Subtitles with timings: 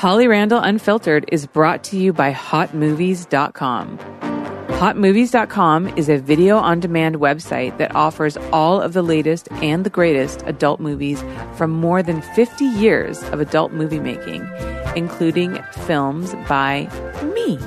[0.00, 3.98] Holly Randall Unfiltered is brought to you by HotMovies.com.
[3.98, 9.90] HotMovies.com is a video on demand website that offers all of the latest and the
[9.90, 11.22] greatest adult movies
[11.54, 14.48] from more than 50 years of adult movie making,
[14.96, 16.88] including films by
[17.34, 17.58] me.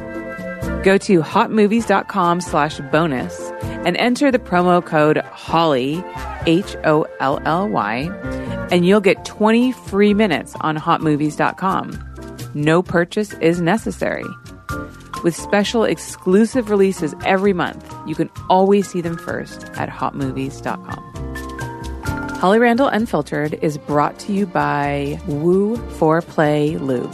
[0.82, 3.52] Go to hotmovies.com slash bonus
[3.86, 6.04] and enter the promo code HOLLY,
[6.48, 8.10] H O L L Y,
[8.72, 12.13] and you'll get 20 free minutes on hotmovies.com.
[12.54, 14.26] No purchase is necessary.
[15.24, 21.12] With special exclusive releases every month, you can always see them first at hotmovies.com.
[22.36, 27.14] Holly Randall Unfiltered is brought to you by Woo for Play Lube.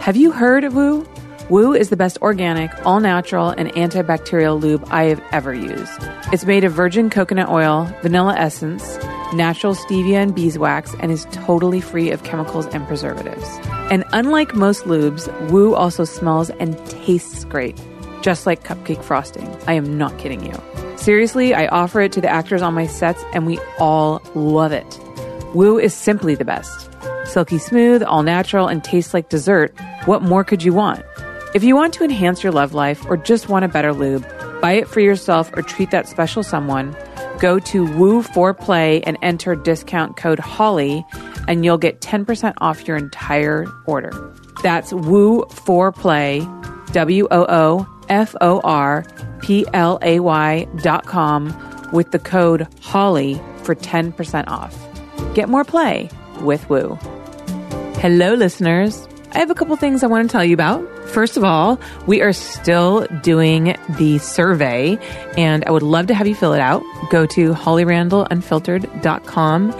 [0.00, 1.04] Have you heard of Woo?
[1.50, 5.98] Woo is the best organic, all natural, and antibacterial lube I have ever used.
[6.32, 8.96] It's made of virgin coconut oil, vanilla essence,
[9.34, 13.44] natural stevia and beeswax, and is totally free of chemicals and preservatives.
[13.90, 17.78] And unlike most lubes, Woo also smells and tastes great,
[18.22, 19.54] just like cupcake frosting.
[19.66, 20.54] I am not kidding you.
[20.96, 24.98] Seriously, I offer it to the actors on my sets, and we all love it.
[25.54, 26.88] Woo is simply the best.
[27.24, 29.74] Silky smooth, all natural, and tastes like dessert.
[30.06, 31.04] What more could you want?
[31.54, 34.26] If you want to enhance your love life or just want a better lube,
[34.62, 36.96] buy it for yourself or treat that special someone,
[37.40, 41.04] go to Woo for Play and enter discount code HOLLY
[41.48, 44.32] and you'll get 10% off your entire order.
[44.62, 46.48] That's Woo for Play,
[46.92, 49.04] W O O F O R
[49.42, 51.54] P L A Y dot com
[51.92, 54.74] with the code HOLLY for 10% off.
[55.34, 56.08] Get more play
[56.40, 56.94] with Woo.
[57.96, 59.06] Hello, listeners.
[59.34, 60.86] I have a couple things I want to tell you about.
[61.08, 64.98] First of all, we are still doing the survey,
[65.38, 66.82] and I would love to have you fill it out.
[67.10, 69.72] Go to hollyrandallunfiltered.com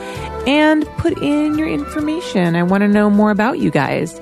[0.47, 2.56] and put in your information.
[2.56, 4.19] I want to know more about you guys.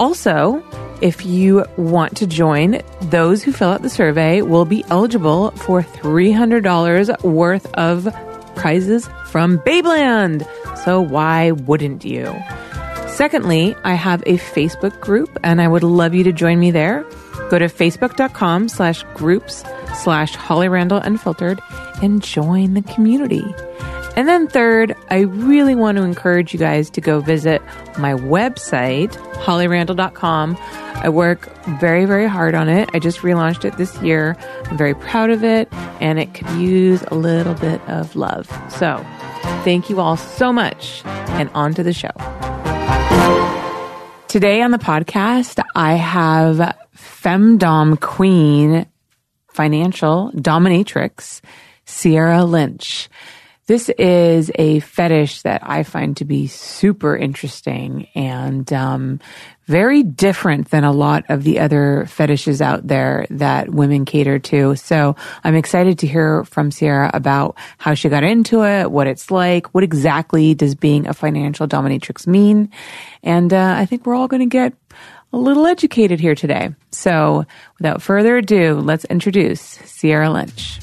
[0.00, 0.64] Also,
[1.02, 5.82] if you want to join, those who fill out the survey will be eligible for
[5.82, 8.08] $300 worth of
[8.54, 10.48] prizes from Babeland.
[10.84, 12.34] So why wouldn't you?
[13.16, 17.02] Secondly, I have a Facebook group and I would love you to join me there.
[17.48, 21.58] Go to facebook.com slash groups slash Holly Randall Unfiltered
[22.02, 23.42] and join the community.
[24.16, 27.62] And then third, I really want to encourage you guys to go visit
[27.98, 29.12] my website,
[29.44, 30.58] hollyrandall.com.
[30.96, 31.48] I work
[31.80, 32.90] very, very hard on it.
[32.92, 34.36] I just relaunched it this year.
[34.66, 35.72] I'm very proud of it
[36.02, 38.46] and it could use a little bit of love.
[38.68, 39.02] So
[39.64, 42.10] thank you all so much and on to the show.
[44.28, 48.86] Today on the podcast, I have femdom queen,
[49.48, 51.40] financial dominatrix,
[51.84, 53.08] Ceara Lynch.
[53.66, 59.20] This is a fetish that I find to be super interesting and um,
[59.66, 64.76] very different than a lot of the other fetishes out there that women cater to.
[64.76, 69.30] So I'm excited to hear from Ceara about how she got into it, what it's
[69.30, 72.70] like, what exactly does being a financial dominatrix mean.
[73.22, 74.72] And uh, I think we're all going to get
[75.32, 76.74] a little educated here today.
[76.92, 77.44] So
[77.78, 80.80] without further ado, let's introduce Ceara Lynch.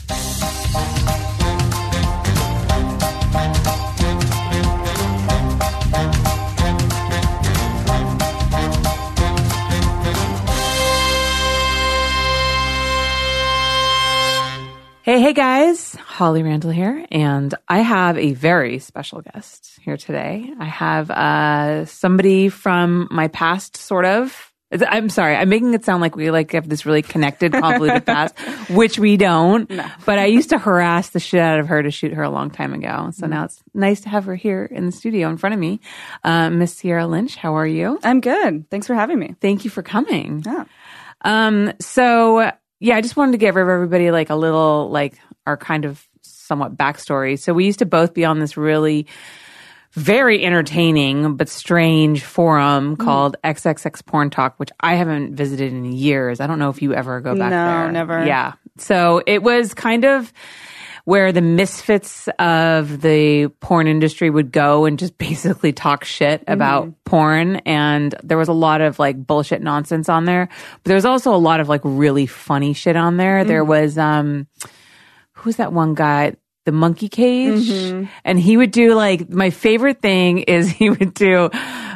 [15.04, 20.50] Hey, hey guys, Holly Randall here, and I have a very special guest here today.
[20.58, 24.54] I have uh, somebody from my past, sort of.
[24.72, 28.40] I'm sorry, I'm making it sound like we like have this really connected, convoluted past,
[28.70, 29.70] which we don't.
[29.70, 29.86] No.
[30.06, 32.50] But I used to harass the shit out of her to shoot her a long
[32.50, 33.10] time ago.
[33.12, 35.82] So now it's nice to have her here in the studio in front of me.
[36.24, 38.00] Uh, Miss Ceara Lynch, how are you?
[38.06, 38.70] I'm good.
[38.70, 39.36] Thanks for having me.
[39.42, 40.44] Thank you for coming.
[40.46, 40.64] Yeah.
[41.26, 45.18] Um, so yeah, I just wanted to give everybody like a little like
[45.48, 47.40] our kind of somewhat backstory.
[47.40, 49.08] So we used to both be on this really
[49.94, 53.00] very entertaining but strange forum mm.
[53.00, 56.42] called XXX Porn Talk, which I haven't visited in years.
[56.42, 57.86] I don't know if you ever go back No, there.
[57.86, 58.26] No, never.
[58.26, 58.54] Yeah.
[58.78, 60.34] So it was kind of
[61.06, 66.84] where the misfits of the porn industry would go and just basically talk shit about
[66.84, 66.94] mm-hmm.
[67.06, 67.56] porn.
[67.58, 70.48] And there was a lot of like bullshit nonsense on there.
[70.48, 73.44] But there was also a lot of like really funny shit on there.
[73.44, 73.70] There mm-hmm.
[73.70, 74.48] was, um,
[75.34, 76.36] who's that one guy?
[76.66, 77.70] The monkey cage.
[77.70, 78.06] Mm-hmm.
[78.24, 81.50] And he would do like, my favorite thing is he would do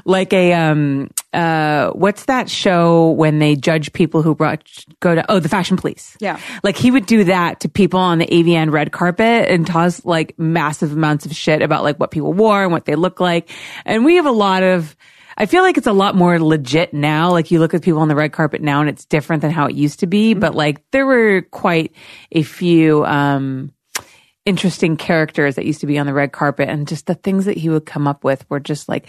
[0.08, 4.64] like a, um, uh, what's that show when they judge people who brought,
[5.02, 6.16] go to, oh, the fashion police.
[6.22, 6.40] Yeah.
[6.64, 10.34] Like he would do that to people on the AVN red carpet and toss like
[10.40, 13.50] massive amounts of shit about like what people wore and what they look like.
[13.86, 14.96] And we have a lot of,
[15.38, 17.32] I feel like it's a lot more legit now.
[17.32, 19.66] Like you look at people on the red carpet now and it's different than how
[19.66, 20.32] it used to be.
[20.32, 20.40] Mm-hmm.
[20.40, 21.94] But like there were quite
[22.32, 23.74] a few, um,
[24.48, 27.58] interesting characters that used to be on the red carpet and just the things that
[27.58, 29.06] he would come up with were just like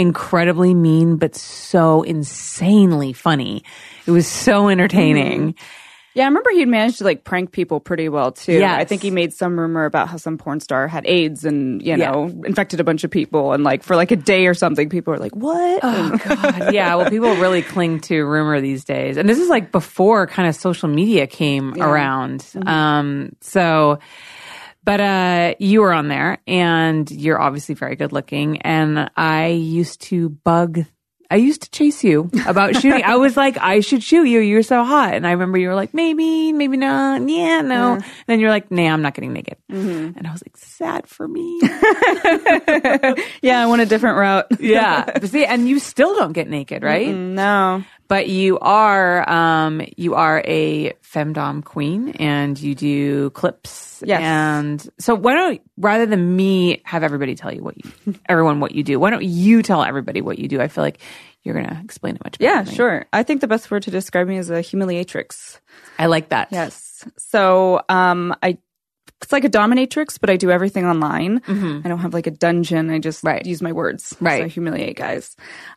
[0.00, 3.62] incredibly mean, but so insanely funny.
[4.06, 5.52] It was so entertaining.
[5.52, 5.64] Mm-hmm.
[6.14, 8.54] Yeah, I remember he'd managed to like prank people pretty well too.
[8.54, 11.80] Yeah, I think he made some rumor about how some porn star had AIDS and
[11.80, 12.48] you know yeah.
[12.48, 15.20] infected a bunch of people, and like for like a day or something, people were
[15.20, 16.96] like, "What?" Oh god, yeah.
[16.96, 20.56] Well, people really cling to rumor these days, and this is like before kind of
[20.56, 21.88] social media came yeah.
[21.88, 22.40] around.
[22.40, 22.68] Mm-hmm.
[22.68, 24.00] Um, so.
[24.82, 28.62] But uh, you were on there, and you're obviously very good looking.
[28.62, 30.84] And I used to bug
[31.32, 33.04] I used to chase you about shooting.
[33.04, 34.40] I was like, I should shoot you.
[34.40, 35.14] You're so hot.
[35.14, 37.26] And I remember you were like, maybe, maybe not.
[37.28, 37.94] Yeah, no.
[37.94, 39.56] And then you're like, nah, I'm not getting naked.
[39.70, 40.18] Mm-hmm.
[40.18, 41.60] And I was like, sad for me.
[43.42, 44.46] yeah, I went a different route.
[44.58, 45.04] yeah.
[45.04, 47.06] But see, and you still don't get naked, right?
[47.06, 47.84] Mm-mm, no.
[48.10, 54.02] But you are, um, you are a femdom queen and you do clips.
[54.04, 54.20] Yes.
[54.20, 58.74] And so why don't, rather than me have everybody tell you what you, everyone what
[58.74, 60.60] you do, why don't you tell everybody what you do?
[60.60, 60.98] I feel like
[61.44, 62.52] you're going to explain it much better.
[62.52, 63.06] Yeah, sure.
[63.12, 65.60] I think the best word to describe me is a humiliatrix.
[65.96, 66.48] I like that.
[66.50, 67.08] Yes.
[67.16, 68.58] So, um, I
[69.22, 71.40] it's like a dominatrix, but I do everything online.
[71.40, 71.80] Mm-hmm.
[71.84, 72.90] I don't have like a dungeon.
[72.90, 73.44] I just right.
[73.44, 74.16] use my words.
[74.20, 74.38] Right.
[74.38, 75.36] So I humiliate guys.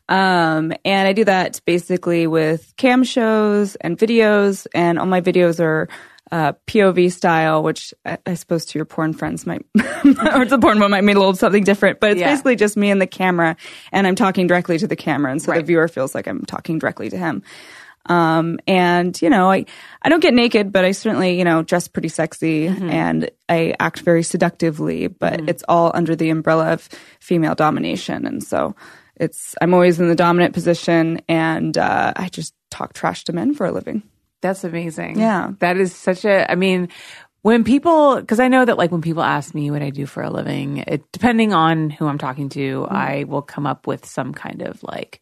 [0.10, 4.66] Um, and I do that basically with cam shows and videos.
[4.74, 5.90] And all my videos are
[6.32, 10.80] uh, POV style, which I, I, suppose to your porn friends might, or the porn
[10.80, 12.32] one might mean a little something different, but it's yeah.
[12.32, 13.56] basically just me and the camera,
[13.92, 15.60] and I'm talking directly to the camera, and so right.
[15.60, 17.44] the viewer feels like I'm talking directly to him.
[18.06, 19.66] Um, and you know, I,
[20.02, 22.90] I don't get naked, but I certainly, you know, dress pretty sexy mm-hmm.
[22.90, 25.50] and I act very seductively, but mm-hmm.
[25.50, 26.90] it's all under the umbrella of
[27.20, 28.26] female domination.
[28.26, 28.76] And so
[29.16, 33.54] it's, I'm always in the dominant position and, uh, I just talk trash to men
[33.54, 34.04] for a living.
[34.42, 35.18] That's amazing.
[35.18, 35.54] Yeah.
[35.60, 36.90] That is such a, I mean,
[37.44, 40.24] when people, because I know that like when people ask me what I do for
[40.24, 42.92] a living, it, depending on who I'm talking to, mm.
[42.92, 45.20] I will come up with some kind of like,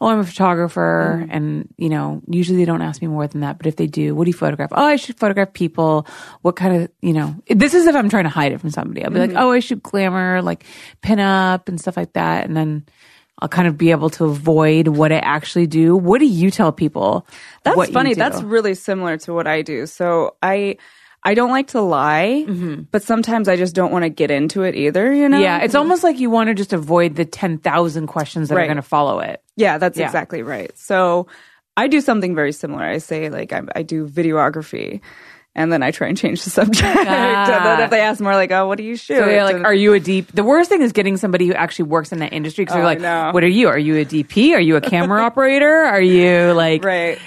[0.00, 1.22] oh, I'm a photographer.
[1.22, 1.28] Mm.
[1.30, 3.56] And, you know, usually they don't ask me more than that.
[3.56, 4.70] But if they do, what do you photograph?
[4.72, 6.08] Oh, I should photograph people.
[6.42, 9.04] What kind of, you know, this is if I'm trying to hide it from somebody.
[9.04, 9.34] I'll be mm-hmm.
[9.34, 10.64] like, oh, I shoot glamour, like
[11.02, 12.46] pin up and stuff like that.
[12.46, 12.84] And then,
[13.42, 15.96] I'll kind of be able to avoid what I actually do.
[15.96, 17.26] What do you tell people?
[17.62, 18.12] That's funny.
[18.12, 19.86] That's really similar to what I do.
[19.86, 20.76] So I,
[21.22, 22.82] I don't like to lie, mm-hmm.
[22.90, 25.38] but sometimes I just don't want to get into it either, you know?
[25.38, 28.62] Yeah, it's almost like you want to just avoid the 10,000 questions that right.
[28.62, 29.42] are going to follow it.
[29.56, 30.06] Yeah, that's yeah.
[30.06, 30.76] exactly right.
[30.78, 31.26] So
[31.76, 32.84] I do something very similar.
[32.84, 35.02] I say, like, I, I do videography.
[35.54, 36.86] And then I try and change the subject.
[36.86, 37.80] Ah.
[37.84, 39.94] if they ask more, like, "Oh, what do you shoot?" So you're like, "Are you
[39.94, 42.76] a deep?" The worst thing is getting somebody who actually works in that industry because
[42.76, 43.66] oh, you're like, "What are you?
[43.66, 44.52] Are you a DP?
[44.52, 45.68] Are you a camera operator?
[45.68, 47.18] Are you like?" Right.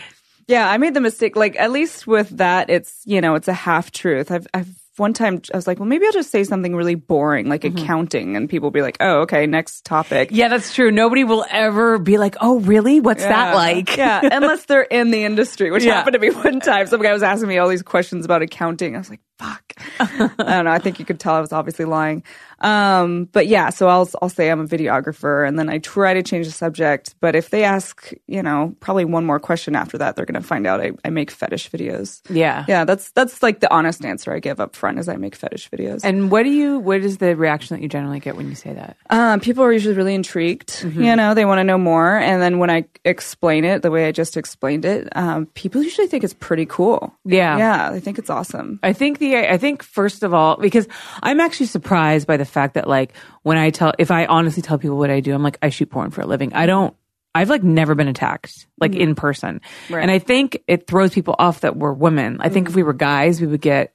[0.54, 1.36] Yeah, I made the mistake.
[1.36, 4.30] Like at least with that, it's you know it's a half truth.
[4.30, 7.50] I've I've one time I was like, well, maybe I'll just say something really boring,
[7.50, 7.78] like mm-hmm.
[7.78, 10.30] accounting, and people will be like, oh, okay, next topic.
[10.32, 10.92] Yeah, that's true.
[10.92, 13.00] Nobody will ever be like, oh, really?
[13.00, 13.30] What's yeah.
[13.30, 13.98] that like?
[13.98, 15.96] yeah, unless they're in the industry, which yeah.
[15.96, 16.86] happened to me one time.
[16.86, 18.96] Some guy was asking me all these questions about accounting.
[18.96, 19.74] I was like, fuck.
[20.00, 20.72] I don't know.
[20.72, 22.24] I think you could tell I was obviously lying.
[22.60, 26.24] Um, but yeah, so I'll I'll say I'm a videographer, and then I try to
[26.24, 27.16] change the subject.
[27.20, 30.48] But if they ask, you know, probably one more question after that, they're going to
[30.48, 32.22] find out I, I make fetish videos.
[32.30, 32.86] Yeah, yeah.
[32.86, 36.02] That's that's like the honest answer I give up front is I make fetish videos.
[36.04, 36.80] And what do you?
[36.80, 38.96] What is the reaction that you generally get when you say that?
[39.10, 40.70] Um, people are usually really intrigued.
[40.70, 41.04] Mm-hmm.
[41.04, 44.08] You know, they want to know more, and then when I explain it the way
[44.08, 47.14] I just explained it, um, people usually think it's pretty cool.
[47.26, 47.90] Yeah, yeah.
[47.92, 48.80] I think it's awesome.
[48.84, 50.88] I think the I think first of all because
[51.22, 53.14] I'm actually surprised by the fact that like
[53.44, 55.90] when I tell, if I honestly tell people what I do, I'm like, I shoot
[55.90, 56.54] porn for a living.
[56.54, 56.96] I don't,
[57.36, 59.02] I've like never been attacked like mm-hmm.
[59.02, 59.62] in person.
[59.90, 60.02] Right.
[60.02, 62.38] And I think it throws people off that we're women.
[62.40, 62.74] I think mm-hmm.
[62.74, 63.94] if we were guys, we would get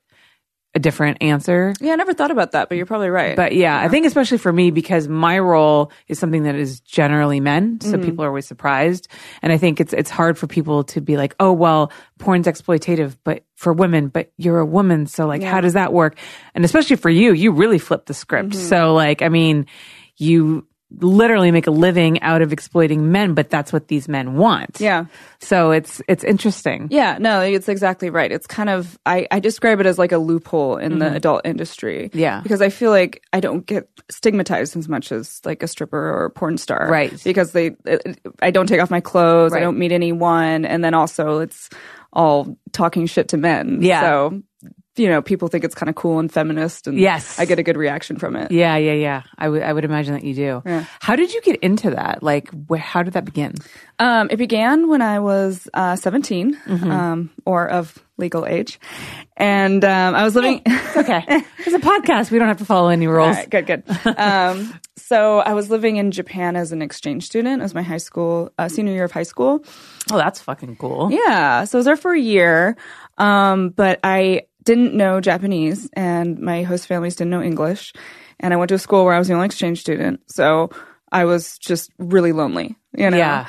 [0.75, 1.73] a different answer.
[1.81, 3.37] Yeah, I never thought about that, but you're probably right.
[3.37, 3.87] But yeah, yeah.
[3.87, 7.93] I think especially for me because my role is something that is generally men, so
[7.93, 8.05] mm-hmm.
[8.05, 9.09] people are always surprised.
[9.43, 13.17] And I think it's it's hard for people to be like, "Oh, well, porn's exploitative,
[13.25, 15.51] but for women, but you're a woman, so like yeah.
[15.51, 16.17] how does that work?"
[16.55, 18.51] And especially for you, you really flipped the script.
[18.51, 18.69] Mm-hmm.
[18.69, 19.67] So like, I mean,
[20.19, 24.80] you literally make a living out of exploiting men, but that's what these men want.
[24.80, 25.07] Yeah.
[25.40, 26.88] So it's it's interesting.
[26.90, 28.33] Yeah, no, it's exactly right.
[28.33, 31.00] It's kind of I, I describe it as like a loophole in mm-hmm.
[31.00, 32.11] the adult industry.
[32.14, 32.40] Yeah.
[32.40, 36.25] Because I feel like I don't get stigmatized as much as like a stripper or
[36.26, 36.88] a porn star.
[36.90, 37.23] Right.
[37.23, 37.73] Because they
[38.40, 39.59] I don't take off my clothes, right.
[39.59, 41.68] I don't meet anyone, and then also it's
[42.12, 43.83] all talking shit to men.
[43.83, 44.00] Yeah.
[44.00, 44.42] So
[44.99, 47.38] you know, people think it's kind of cool and feminist, and Yes.
[47.38, 48.50] I get a good reaction from it.
[48.50, 49.23] Yeah, yeah, yeah.
[49.38, 50.62] I would imagine that you do.
[50.67, 50.85] Yeah.
[51.00, 52.23] How did you get into that?
[52.23, 53.55] Like, wh- how did that begin?
[53.99, 56.90] Um, it began when I was uh, 17, Mm-hmm.
[56.90, 58.81] um, or of legal age,
[59.37, 60.61] and um, I was living.
[60.97, 61.23] Okay,
[61.59, 62.31] it's a podcast.
[62.31, 63.28] We don't have to follow any rules.
[63.28, 63.85] All right, good, good.
[64.19, 67.61] um, so I was living in Japan as an exchange student.
[67.61, 69.64] It was my high school uh, senior year of high school.
[70.12, 71.11] Oh, that's fucking cool.
[71.12, 72.76] Yeah, so I was there for a year,
[73.19, 77.95] um, but I didn't know Japanese, and my host families didn't know English,
[78.39, 80.69] and I went to a school where I was the only exchange student, so
[81.11, 83.17] I was just really lonely, you know.
[83.17, 83.47] Yeah.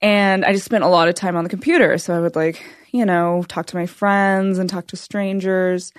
[0.00, 2.64] And I just spent a lot of time on the computer, so I would like,
[2.92, 5.92] you know, talk to my friends and talk to strangers.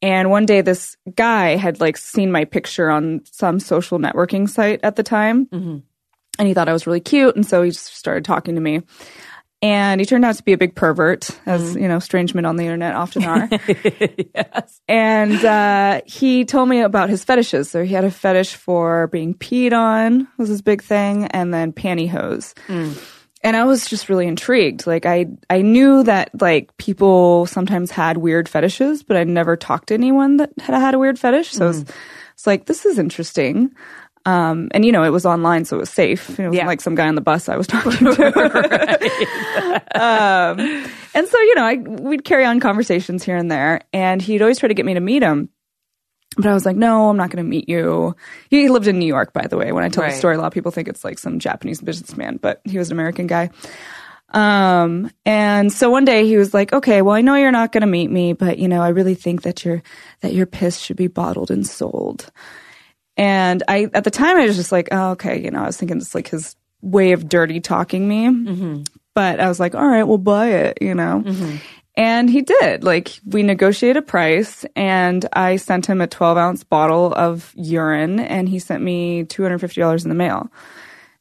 [0.00, 4.78] And one day, this guy had like seen my picture on some social networking site
[4.84, 5.78] at the time, mm-hmm.
[6.38, 8.82] and he thought I was really cute, and so he just started talking to me.
[9.62, 11.82] And he turned out to be a big pervert, as mm-hmm.
[11.82, 13.46] you know, strange men on the internet often are.
[14.34, 14.80] yes.
[14.88, 17.70] and uh, he told me about his fetishes.
[17.70, 21.72] So he had a fetish for being peed on was his big thing, and then
[21.74, 22.54] pantyhose.
[22.68, 22.98] Mm.
[23.42, 24.86] And I was just really intrigued.
[24.86, 29.88] Like I, I knew that like people sometimes had weird fetishes, but I never talked
[29.88, 31.52] to anyone that had had a weird fetish.
[31.52, 31.94] So it's, mm.
[32.34, 33.74] it's like this is interesting.
[34.26, 36.28] Um, and you know, it was online, so it was safe.
[36.30, 36.66] It wasn't Yeah.
[36.66, 39.80] like some guy on the bus I was talking to.
[40.00, 40.60] um,
[41.14, 44.58] and so, you know, I, we'd carry on conversations here and there, and he'd always
[44.58, 45.48] try to get me to meet him.
[46.36, 48.14] But I was like, no, I'm not going to meet you.
[48.50, 49.72] He lived in New York, by the way.
[49.72, 50.12] When I tell Right.
[50.12, 52.88] the story, a lot of people think it's like some Japanese businessman, but he was
[52.88, 53.50] an American guy.
[54.28, 57.80] Um, and so one day he was like, okay, well, I know you're not going
[57.80, 59.82] to meet me, but you know, I really think that your,
[60.20, 62.30] that your piss should be bottled and sold.
[63.20, 65.76] And I, at the time, I was just like, oh, okay, you know, I was
[65.76, 68.28] thinking it's like his way of dirty talking me.
[68.28, 68.82] Mm-hmm.
[69.14, 71.22] But I was like, all right, we'll buy it, you know?
[71.26, 71.56] Mm-hmm.
[71.96, 72.82] And he did.
[72.82, 78.20] Like, we negotiated a price, and I sent him a 12 ounce bottle of urine,
[78.20, 80.50] and he sent me $250 in the mail.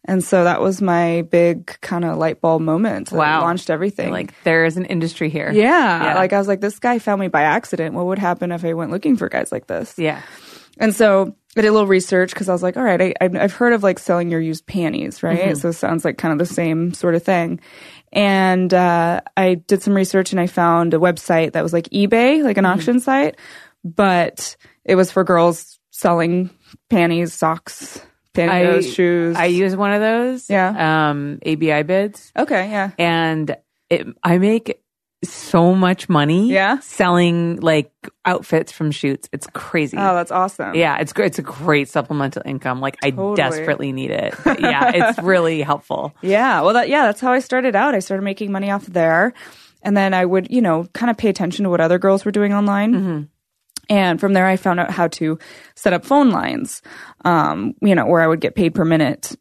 [0.06, 3.12] And so that was my big kind of light bulb moment.
[3.12, 3.42] Wow.
[3.42, 4.12] launched everything.
[4.12, 5.52] Like there is an industry here.
[5.52, 6.16] yeah, Yeah.
[6.16, 7.94] Like, I was like, this guy found me by accident.
[7.94, 9.96] What would happen if I went looking for guys like this?
[9.98, 10.22] Yeah.
[10.78, 13.36] And so I did a little research because I was like, all right, I, I've
[13.36, 15.58] I've heard of like selling your used panties, right?
[15.58, 17.60] So it sounds like kind of the same sort of thing.
[18.12, 22.44] And uh, I did some research and I found a website that was like eBay,
[22.44, 23.38] like an auction site,
[23.84, 26.52] but it was for girls selling
[26.90, 28.00] panties, socks,
[28.36, 29.36] pantyhose, shoes.
[29.36, 30.50] I use one of those.
[30.50, 31.10] Yeah.
[31.10, 32.92] Um, ABI bids, okay, yeah.
[32.98, 33.56] and
[33.90, 34.82] it, I make
[35.24, 36.50] so much money.
[36.52, 36.80] Yeah?
[36.80, 37.92] Selling like
[38.26, 39.28] outfits from shoots.
[39.34, 39.98] It's crazy.
[39.98, 40.76] Oh, that's awesome.
[40.76, 41.28] Yeah, it's great.
[41.28, 42.80] It's a great supplemental income.
[42.80, 44.34] Like I desperately need it.
[44.44, 46.16] But yeah, it's really helpful.
[46.22, 46.62] Yeah.
[46.62, 47.94] Well, that, yeah, that's how I started out.
[47.96, 49.34] I started making money off there.
[49.82, 52.32] And then I would, you know, kind of pay attention to what other girls were
[52.32, 53.30] doing online.
[53.90, 55.40] And from there, I found out how to
[55.76, 56.82] set up phone lines,
[57.26, 59.36] um, you know, where I would get paid per minute,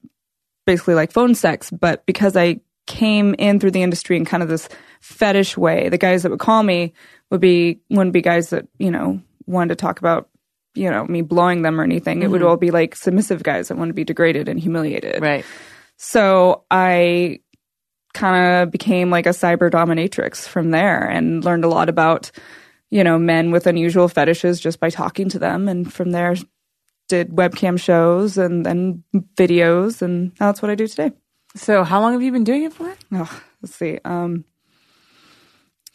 [0.67, 1.71] basically like phone sex.
[1.71, 4.69] But because I came in through the industry in kind of this
[5.01, 6.93] fetish way, the guys that would call me
[7.31, 10.29] would be, wouldn't be guys that, you know, wanted to talk about,
[10.75, 12.23] you know, me blowing them or anything.
[12.23, 12.49] It would mm-hmm.
[12.49, 15.23] all be like submissive guys that wanted to be degraded and humiliated.
[15.23, 15.45] Right.
[15.97, 17.41] So I
[18.15, 22.31] kind of became like a cyber dominatrix from there and learned a lot about,
[22.91, 25.69] you know, men with unusual fetishes just by talking to them.
[25.69, 26.35] And from there,
[27.09, 29.03] did webcam shows and then
[29.35, 30.03] videos.
[30.03, 31.13] And that's what I do today.
[31.59, 32.93] So how long have you been doing it for?
[33.13, 33.99] Oh, let's see.
[34.05, 34.45] Um,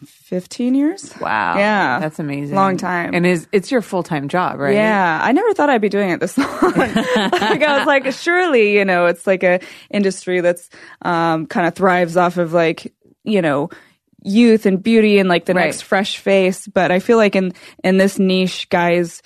[0.05, 1.13] 15 years?
[1.21, 1.57] Wow.
[1.57, 1.99] Yeah.
[1.99, 2.55] That's amazing.
[2.55, 3.13] Long time.
[3.13, 4.75] And is it's your full time job, right?
[4.75, 6.47] Yeah, I never thought I'd be doing it this long.
[6.75, 10.69] like I was like, surely, you know, it's like a industry that's
[11.03, 12.93] um, kind of thrives off of like,
[13.23, 13.69] you know,
[14.23, 15.65] youth and beauty and like the Right.
[15.65, 16.67] next fresh face.
[16.67, 17.53] But I feel like in
[17.83, 19.21] in this niche, guys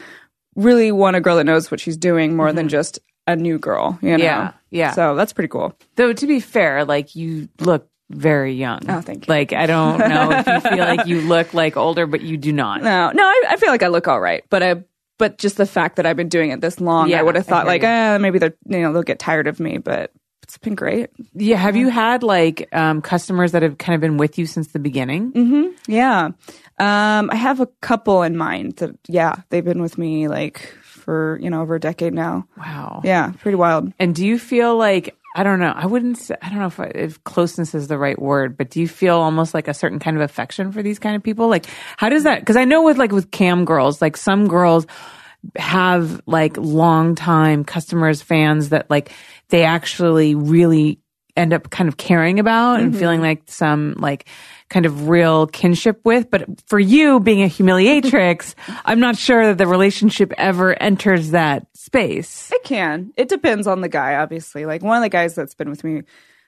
[0.55, 3.97] really want a girl that knows what she's doing more than just a new girl.
[4.01, 4.15] You know?
[4.17, 4.23] Mm-hmm.
[4.23, 4.91] Yeah, yeah.
[4.91, 5.73] So that's pretty cool.
[5.95, 8.79] Though to be fair, like you look very young.
[8.89, 9.31] Oh, thank you.
[9.31, 12.53] Like I don't know if you feel like you look like older, but you do
[12.53, 12.81] not.
[12.81, 14.83] No, no, I, I feel like I look all right, but I.
[15.19, 17.47] But just the fact that I've been doing it this long, Yeah, I would have
[17.47, 19.79] thought like, eh, maybe they're, you know, they'll get tired of me.
[19.79, 20.11] But
[20.43, 21.09] it's been great.
[21.33, 21.57] Yeah.
[21.57, 24.79] Have you had like um, customers that have kind of been with you since the
[24.79, 25.33] beginning?
[25.33, 25.91] Mm-hmm.
[25.91, 26.25] Yeah.
[26.77, 30.71] Um, I have a couple in mind that, yeah, they've been with me like
[31.07, 32.45] for, you know, over a decade now.
[32.57, 32.99] Wow.
[33.05, 33.93] Yeah, pretty wild.
[33.97, 35.71] And do you feel like I don't know?
[35.73, 36.17] I wouldn't.
[36.17, 39.15] Say, I don't know if, if closeness is the right word, but do you feel
[39.15, 41.47] almost like a certain kind of affection for these kind of people?
[41.47, 42.39] Like, how does that?
[42.39, 44.85] Because I know with like with cam girls, like some girls
[45.55, 49.13] have like long time customers, fans that like
[49.47, 50.99] they actually really
[51.37, 52.99] end up kind of caring about and mm-hmm.
[52.99, 54.27] feeling like some like
[54.69, 56.29] kind of real kinship with.
[56.29, 58.53] But for you being a humiliatrix,
[58.85, 62.51] I'm not sure that the relationship ever enters that space.
[62.51, 63.13] It can.
[63.17, 64.65] It depends on the guy, obviously.
[64.65, 66.03] Like one of the guys that's been with me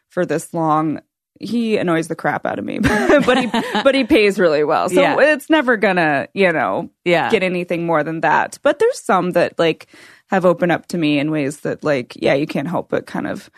[0.10, 1.00] for this long,
[1.40, 3.48] he annoys the crap out of me, but he
[3.84, 4.90] but he pays really well.
[4.90, 5.18] So Yeah.
[5.20, 7.30] it's never gonna, you know, Yeah.
[7.32, 8.60] get anything more than that.
[8.62, 9.88] But there's some that like
[10.28, 13.28] have opened up to me in ways that like, yeah, you can't help but kind
[13.28, 13.50] of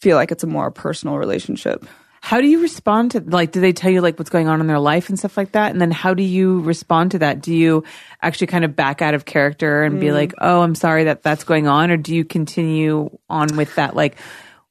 [0.00, 1.86] feel like it's a more personal relationship.
[2.24, 4.66] How do you respond to like do they tell you like what's going on in
[4.66, 5.72] their life and stuff like that?
[5.72, 7.42] And then how do you respond to that?
[7.42, 7.84] Do you
[8.22, 10.14] actually kind of back out of character and be Mm.
[10.14, 13.94] like, "Oh, I'm sorry that that's going on," or do you continue on with that
[13.94, 14.16] like,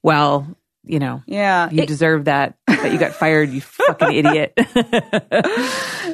[0.01, 0.47] "Well,
[0.83, 1.69] you know, Yeah.
[1.71, 4.57] you It- deserve that that you got fired, you fucking idiot."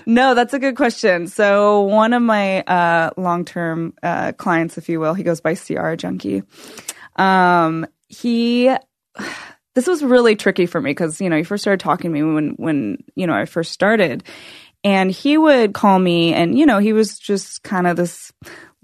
[0.05, 1.27] No, that's a good question.
[1.27, 5.96] So one of my uh, long-term uh, clients, if you will, he goes by CR
[5.96, 6.43] Junkie.
[7.15, 8.69] Um, he,
[9.79, 12.21] this was really tricky for me because you know he first started talking to me
[12.21, 14.25] when when you know I first started,
[14.83, 18.33] and he would call me, and you know he was just kind of this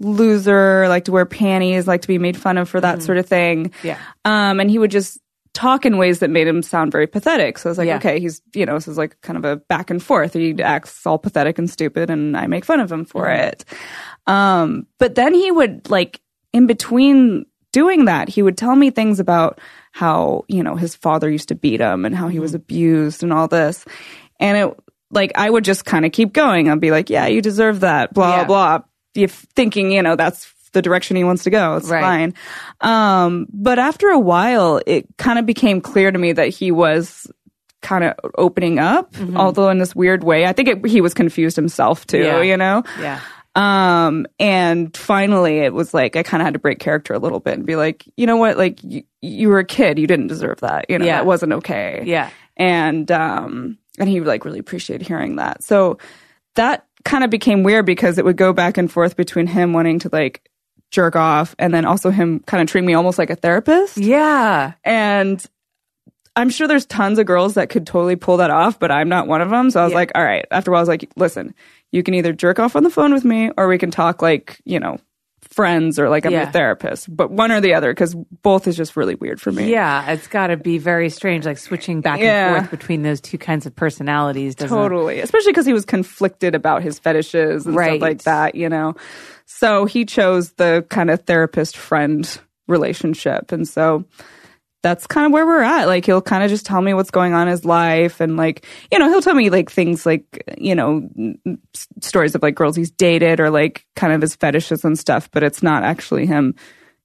[0.00, 3.26] loser, like to wear panties, like to be made fun of for that sort of
[3.26, 3.72] thing.
[3.82, 3.98] Yeah.
[4.24, 5.18] Um, and he would just
[5.52, 7.58] talk in ways that made him sound very pathetic.
[7.58, 7.96] So I was like, Yeah.
[7.96, 10.34] okay, he's, you know, this is like kind of a back and forth.
[10.34, 13.64] He acts all pathetic and stupid and I make fun of him for it.
[14.26, 16.20] Um, but then he would like
[16.52, 19.60] in between doing that, he would tell me things about
[19.96, 23.32] how, you know, his father used to beat him and how he was abused and
[23.32, 23.82] all this.
[24.38, 24.78] And it,
[25.10, 26.68] like, I would just kind of keep going.
[26.68, 28.44] I'd be like, yeah, you deserve that, blah, Yeah.
[28.44, 28.78] blah.
[29.14, 31.76] If thinking, you know, that's the direction he wants to go.
[31.76, 32.02] It's Right.
[32.02, 32.34] fine.
[32.82, 37.26] Um, but after a while, it kind of became clear to me that he was
[37.80, 39.38] kind of opening up, Mm-hmm.
[39.38, 40.44] although in this weird way.
[40.44, 42.42] I think it, he was confused himself too, Yeah.
[42.42, 42.82] you know?
[43.00, 43.20] yeah.
[43.56, 47.40] Um, and finally it was like, I kind of had to break character a little
[47.40, 48.58] bit and be like, you know what?
[48.58, 49.98] Like you, you were a kid.
[49.98, 50.90] You didn't deserve that.
[50.90, 51.16] You know, Yeah.
[51.16, 52.02] that wasn't okay.
[52.04, 52.30] Yeah.
[52.58, 55.62] And, um, and he like really appreciated hearing that.
[55.62, 55.96] So
[56.56, 60.00] that kind of became weird because it would go back and forth between him wanting
[60.00, 60.50] to like
[60.90, 63.96] jerk off and then also him kind of treating me almost like a therapist.
[63.96, 64.74] Yeah.
[64.84, 65.42] And
[66.38, 69.26] I'm sure there's tons of girls that could totally pull that off, but I'm not
[69.26, 69.70] one of them.
[69.70, 69.96] So I was Yeah.
[69.96, 70.44] like, all right.
[70.50, 71.54] After a while, I was like, listen,
[71.96, 74.60] you can either jerk off on the phone with me or we can talk like,
[74.64, 74.98] you know,
[75.42, 76.42] friends or like I'm Yeah.
[76.42, 79.70] your therapist, but one or the other because both is just really weird for me.
[79.70, 82.48] Yeah, it's got to be very strange, like switching back Yeah.
[82.56, 84.54] and forth between those two kinds of personalities.
[84.54, 85.20] Doesn't Totally.
[85.20, 87.92] Especially because he was conflicted about his fetishes and Right.
[87.92, 88.94] stuff like that, you know?
[89.46, 93.52] So he chose the kind of therapist friend relationship.
[93.52, 94.04] And so
[94.86, 95.86] that's kind of where we're at.
[95.86, 98.64] Like he'll kind of just tell me what's going on in his life and like,
[98.92, 102.42] you know, he'll tell me like things like, you know, n- n- s- stories of
[102.42, 105.82] like girls he's dated or like kind of his fetishes and stuff, but it's not
[105.82, 106.54] actually him,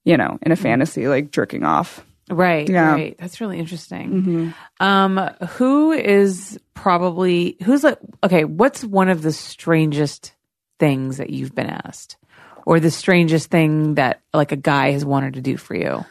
[0.04, 2.04] you know, in a fantasy like jerking off.
[2.30, 2.90] Right, Yeah.
[2.92, 2.94] Mm-hmm.
[3.00, 3.18] right.
[3.18, 4.54] That's really interesting.
[4.78, 5.18] Um,
[5.56, 8.44] who is probably who's like okay?
[8.44, 10.32] What's one of the strangest
[10.78, 12.16] things that you've been asked,
[12.64, 16.04] or the strangest thing that like a guy has wanted to do for you?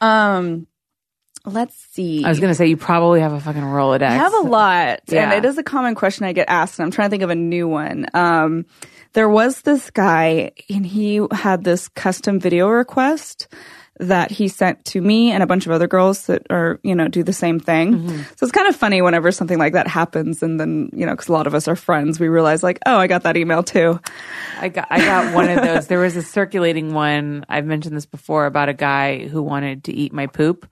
[0.00, 0.66] Um,
[1.44, 2.24] let's see.
[2.24, 4.02] I was gonna say you probably have a fucking Rolodex.
[4.08, 5.24] I have a lot, Yeah.
[5.24, 6.78] and it is a common question I get asked.
[6.78, 8.06] And I'm trying to think of a new one.
[8.14, 8.66] Um,
[9.12, 13.48] there was this guy, and he had this custom video request
[14.00, 17.06] that he sent to me and a bunch of other girls that are, you know,
[17.08, 17.92] do the same thing.
[17.92, 18.22] Mm-hmm.
[18.36, 21.28] So it's kind of funny whenever something like that happens, and then you know, because
[21.28, 24.00] a lot of us are friends, we realize like, oh, I got that email too.
[24.60, 25.86] I got I got one of those.
[25.88, 27.44] There was a circulating one.
[27.48, 30.66] I've mentioned this before about a guy who wanted to eat my poop,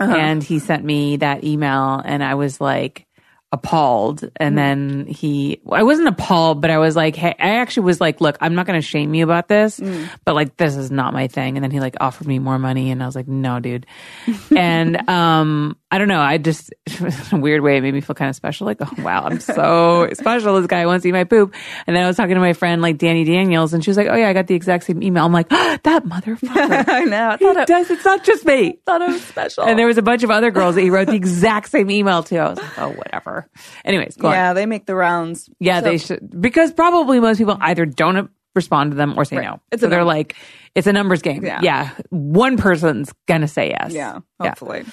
[0.00, 0.14] Uh-huh.
[0.14, 3.08] and he sent me that email, and I was like
[3.50, 4.24] appalled.
[4.36, 4.56] And mm-hmm.
[4.56, 8.36] then he, I wasn't appalled, but I was like, hey, I actually was like, look,
[8.40, 10.08] I'm not going to shame you about this, mm.
[10.24, 11.56] but like this is not my thing.
[11.56, 13.86] And then he like offered me more money, and I was like, no, dude.
[14.56, 16.20] and um, I don't know.
[16.20, 16.70] I just
[17.00, 18.66] in a weird way it made me feel kind of special.
[18.66, 20.56] Like, oh wow, I'm so special.
[20.56, 21.54] This guy wants to eat my poop.
[21.86, 24.08] And then I was talking to my friend like Dani Daniels, and she was like,
[24.08, 25.24] oh yeah, I got the exact same email.
[25.24, 26.84] I'm like, that motherfucker.
[26.88, 27.30] I know.
[27.30, 27.90] I He it, does.
[27.90, 28.78] It's not just me.
[28.84, 29.64] thought it was special.
[29.64, 32.22] And there was a bunch of other girls that he wrote the exact same email
[32.24, 32.36] to.
[32.36, 33.48] I was like, oh, whatever.
[33.84, 34.34] Anyways, go on.
[34.34, 35.48] yeah, they make the rounds.
[35.58, 39.36] Yeah, So- they should because probably most people either don't respond to them or say
[39.36, 39.60] no.
[39.70, 40.34] It's so they're like,
[40.74, 41.44] it's a numbers game.
[41.44, 41.90] Yeah.
[42.10, 43.92] one person's gonna say yes.
[43.92, 44.84] Yeah, hopefully.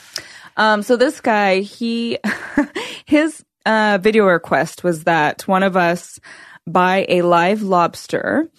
[0.58, 2.20] Um, so this guy, he,
[3.06, 6.20] his uh, video request was that one of us
[6.68, 8.50] buy a live lobster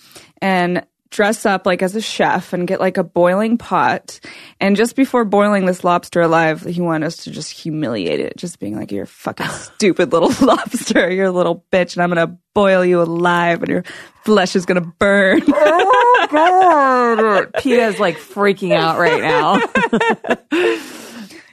[0.40, 4.20] and dress up like as a chef and get like a boiling pot.
[4.60, 8.58] And just before boiling this lobster alive, he wanted us to just humiliate it, just
[8.58, 11.10] being like, "You're a fucking stupid little lobster.
[11.10, 13.84] You're a little bitch, and I'm gonna boil you alive, and your
[14.24, 19.60] flesh is gonna burn." Oh God, Peta's like freaking out right now.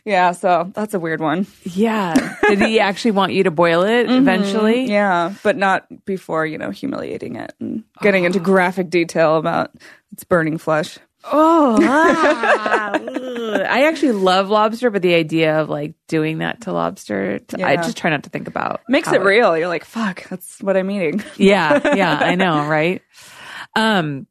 [0.05, 1.47] Yeah, so that's a weird one.
[1.63, 2.35] Yeah.
[2.47, 4.85] Did he actually want you to boil it eventually?
[4.85, 9.71] Yeah, but not before, you know, humiliating it and getting into graphic detail about
[10.11, 10.97] its burning flesh.
[11.31, 12.91] Oh, ah.
[12.99, 17.73] I actually love lobster, but the idea of like doing that to lobster, t- I
[17.73, 17.81] Yeah.
[17.81, 18.81] just try not to think about.
[18.89, 19.57] Makes how it real.
[19.57, 21.23] You're like, fuck, that's what I'm eating.
[21.37, 23.01] Yeah, yeah, I know, right?
[23.75, 24.27] Um,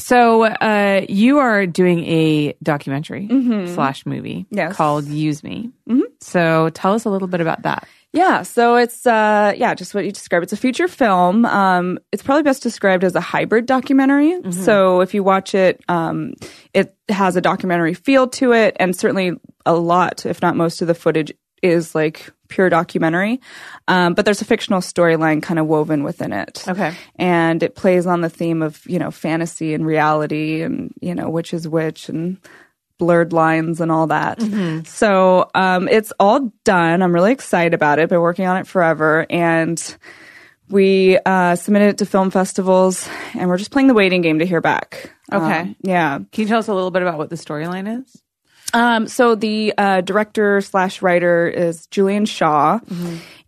[0.00, 3.28] so uh, you are doing a documentary
[3.74, 4.74] slash movie Yes.
[4.76, 5.70] called "Use Me."
[6.20, 7.86] So tell us a little bit about that.
[8.12, 10.42] Yeah, so it's uh yeah, just what you described.
[10.42, 11.44] It's a feature film.
[11.46, 14.40] Um it's probably best described as a hybrid documentary.
[14.50, 16.34] So if you watch it, um
[16.74, 19.32] it has a documentary feel to it and certainly
[19.64, 21.32] a lot, if not most of the footage
[21.62, 23.40] is like pure documentary.
[23.88, 26.62] Um but there's a fictional storyline kind of woven within it.
[26.68, 26.94] Okay.
[27.16, 31.30] And it plays on the theme of, you know, fantasy and reality and, you know,
[31.30, 32.36] which is which and
[32.98, 34.38] blurred lines and all that.
[34.86, 37.02] So um, it's all done.
[37.02, 38.10] I'm really excited about it.
[38.10, 39.96] Been working on it forever, and
[40.68, 44.44] we uh, submitted it to film festivals, and we're just playing the waiting game to
[44.44, 45.14] hear back.
[45.32, 45.60] Okay.
[45.60, 46.18] Um, yeah.
[46.30, 48.22] Can you tell us a little bit about what the storyline is?
[48.72, 52.80] Um, so the uh, director slash writer is Julian Shaw.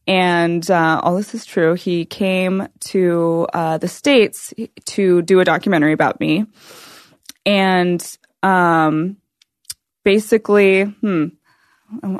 [0.06, 1.74] And uh, all this is true.
[1.74, 4.52] He came to uh, the States
[4.86, 6.46] to do a documentary about me.
[7.46, 8.04] And
[8.42, 9.16] um,
[10.04, 11.26] basically, hmm,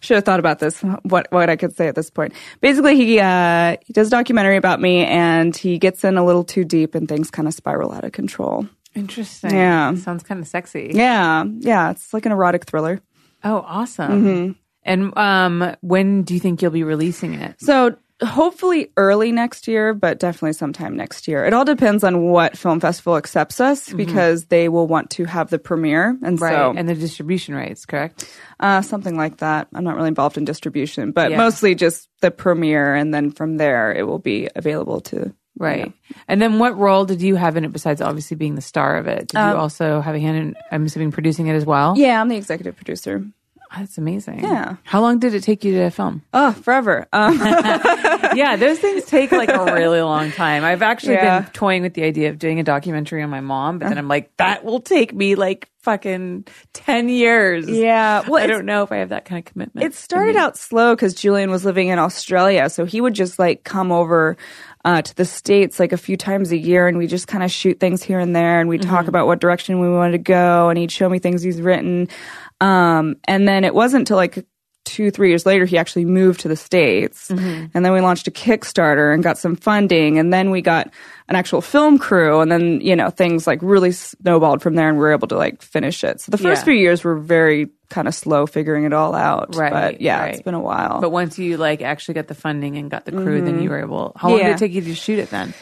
[0.00, 0.80] should have thought about this.
[1.02, 2.32] What what I could say at this point.
[2.60, 6.44] Basically, he uh, he does a documentary about me, and he gets in a little
[6.44, 8.66] too deep, and things kind of spiral out of control.
[8.96, 9.50] Interesting.
[9.54, 9.94] Yeah.
[9.94, 10.90] sounds kind of sexy.
[10.94, 13.00] Yeah, yeah, it's like an erotic thriller.
[13.44, 14.56] Oh, awesome.
[14.82, 17.56] And um, when do you think you'll be releasing it?
[17.60, 21.44] So hopefully early next year, but definitely sometime next year.
[21.44, 25.50] It all depends on what film festival accepts us because they will want to have
[25.50, 26.52] the premiere, and Right.
[26.52, 28.32] so and the distribution rights, correct?
[28.58, 29.68] uh, something like that.
[29.74, 31.36] I'm not really involved in distribution, but Yeah.
[31.36, 35.34] mostly just the premiere, and then from there it will be available to.
[35.58, 35.92] Right.
[36.28, 39.06] And then what role did you have in it besides obviously being the star of
[39.06, 39.28] it?
[39.28, 41.94] Did you also have a hand in, I'm assuming, producing it as well?
[41.96, 43.24] Yeah, I'm the executive producer.
[43.76, 44.40] That's amazing.
[44.44, 44.76] Yeah.
[44.84, 46.22] How long did it take you to film?
[46.32, 47.08] Oh, forever.
[47.12, 47.36] Um,
[48.34, 50.62] yeah, those things take like a really long time.
[50.64, 51.40] I've actually Yeah.
[51.40, 54.08] been toying with the idea of doing a documentary on my mom, but then I'm
[54.08, 57.68] like, that will take me like fucking 10 years.
[57.68, 59.84] yeah, well, I don't know if I have that kind of commitment.
[59.86, 63.64] It started out slow because Julian was living in Australia, so he would just like
[63.64, 64.36] come over
[64.86, 67.50] uh, to the states like a few times a year, and we just kind of
[67.50, 70.18] shoot things here and there, and we would talk about what direction we wanted to
[70.18, 72.08] go, and he'd show me things he's written,
[72.60, 74.46] um, and then it wasn't until like
[74.86, 78.30] two three years later he actually moved to the states and then we launched a
[78.30, 80.88] kickstarter and got some funding and then we got
[81.28, 84.96] an actual film crew and then you know things like really snowballed from there and
[84.96, 86.66] we were able to like finish it so the first Yeah.
[86.66, 90.34] few years were very kind of slow figuring it all out Right, but yeah right.
[90.34, 93.12] it's been a while But once you like actually got the funding and got the
[93.12, 94.12] crew, then you were able.
[94.16, 94.54] How long did Mm-hmm.
[94.54, 95.52] It take you to shoot it then?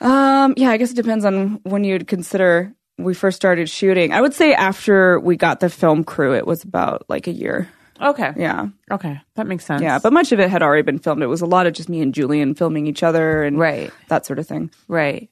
[0.00, 4.20] um yeah i guess it depends on when you'd consider we first started shooting i
[4.20, 7.68] would say after we got the film crew it was about like a year
[8.00, 8.32] Okay.
[8.36, 9.20] yeah Okay.
[9.36, 9.82] That makes sense.
[9.82, 11.88] yeah but much of it had already been filmed it was a lot of just
[11.88, 13.92] me and julian filming each other and Right.
[14.08, 15.30] that sort of thing Right.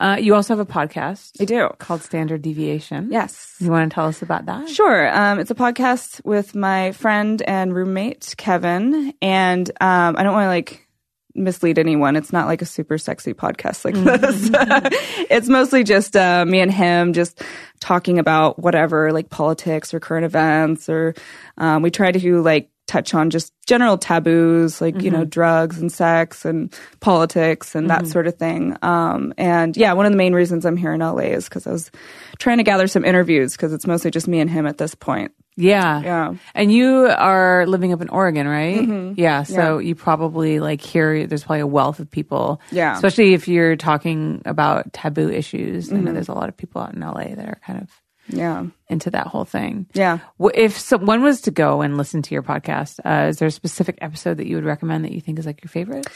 [0.00, 3.08] Uh, you also have a podcast i do called Standard Deviation.
[3.12, 4.68] yes You want to tell us about that?
[4.70, 5.14] Sure.
[5.14, 10.44] Um, it's a podcast with my friend and roommate Kevin, and um, I don't want
[10.44, 10.86] to like
[11.34, 12.16] mislead anyone.
[12.16, 14.50] It's not like a super sexy podcast like this.
[15.30, 17.42] it's mostly just uh, me and him just
[17.80, 21.14] talking about whatever, like politics or current events, or
[21.58, 25.92] um, we try to like touch on just general taboos like you know drugs and
[25.92, 28.76] sex and politics and that sort of thing.
[28.82, 31.70] Um, and yeah one of the main reasons i'm here in la is because i
[31.70, 31.90] was
[32.38, 35.32] trying to gather some interviews because it's mostly just me and him at this point
[35.60, 36.00] Yeah.
[36.02, 36.34] Yeah.
[36.54, 38.78] And you are living up in Oregon, right?
[38.78, 39.20] Mm-hmm.
[39.20, 39.42] Yeah.
[39.44, 42.60] So you probably like hear there's probably a wealth of people.
[42.70, 42.94] Yeah.
[42.94, 45.90] Especially if you're talking about taboo issues.
[45.90, 46.14] I know mm-hmm.
[46.14, 47.90] there's a lot of people out in LA that are kind of
[48.30, 49.86] yeah into that whole thing.
[49.94, 50.18] Yeah.
[50.52, 53.98] If someone was to go and listen to your podcast, uh, is there a specific
[54.00, 56.06] episode that you would recommend that you think is like your favorite?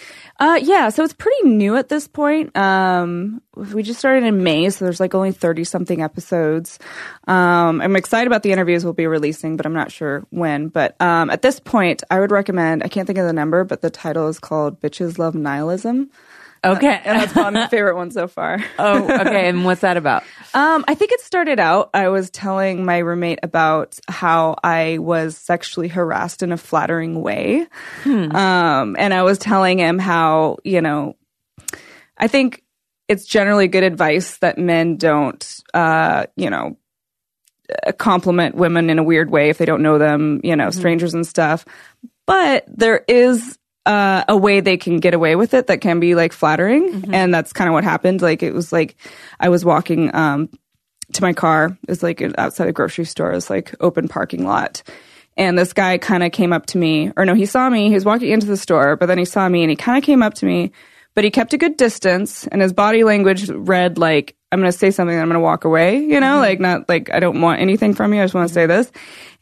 [0.41, 2.55] Uh, yeah, so it's pretty new at this point.
[2.57, 6.79] Um, we just started in May, so there's like only 30 something episodes.
[7.29, 10.69] Um, I'm excited about the interviews we'll be releasing, but I'm not sure when.
[10.69, 13.81] But um, at this point, I would recommend, I can't think of the number, but
[13.81, 16.11] the title is called Bitches Love Nihilism.
[16.65, 17.01] Okay.
[17.05, 18.59] And that's probably my favorite one so far.
[18.79, 19.49] oh, okay.
[19.49, 20.23] And what's that about?
[20.55, 21.91] Um, I think it started out.
[21.93, 27.67] I was telling my roommate about how I was sexually harassed in a flattering way,
[28.05, 31.17] um, and I was telling him how you know,
[32.17, 32.65] I think
[33.09, 36.77] it's generally good advice that men don't, uh, you know,
[37.87, 41.15] uh, compliment women in a weird way if they don't know them, you know, strangers
[41.15, 41.65] and stuff.
[42.27, 46.15] But there is uh, a way they can get away with it that can be
[46.15, 48.23] like flattering, and that's kind of what happened.
[48.23, 48.97] Like it was like
[49.39, 50.49] I was walking um,
[51.13, 51.77] to my car.
[51.83, 53.33] It was like outside a grocery store.
[53.33, 54.83] It was like open parking lot.
[55.37, 57.89] And this guy kind of came up to me, or no, he saw me.
[57.89, 60.05] He was walking into the store, but then he saw me and he kind of
[60.05, 60.71] came up to me,
[61.15, 64.79] but he kept a good distance and his body language read like, I'm going to
[64.79, 67.41] say something and I'm going to walk away, you know, like not like I don't
[67.41, 68.21] want anything from you.
[68.21, 68.91] I just want to say this.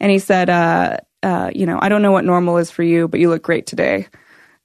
[0.01, 3.07] And he said, uh, uh, you know, I don't know what normal is for you,
[3.07, 4.09] but you look great today.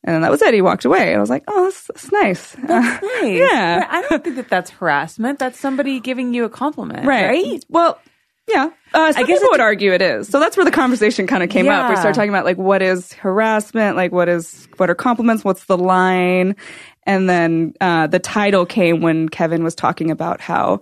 [0.04, 0.54] And then that was it.
[0.54, 1.14] He walked away.
[1.14, 2.56] I was like, oh, that's, that's nice.
[2.64, 3.02] Nice.
[3.24, 3.80] Yeah.
[3.80, 5.40] But I don't think that that's harassment.
[5.40, 7.06] That's somebody giving you a compliment.
[7.06, 7.28] right.
[7.28, 7.66] Right.
[7.68, 8.00] Well,
[8.48, 8.70] yeah.
[8.94, 10.30] Uh, I guess people would argue it is.
[10.30, 11.90] So that's where the conversation kind of came up.
[11.90, 15.66] We started talking about like what is harassment, like what is what are compliments, what's
[15.66, 16.56] the line,
[17.04, 20.80] and then uh, the title came when Kevin was talking about how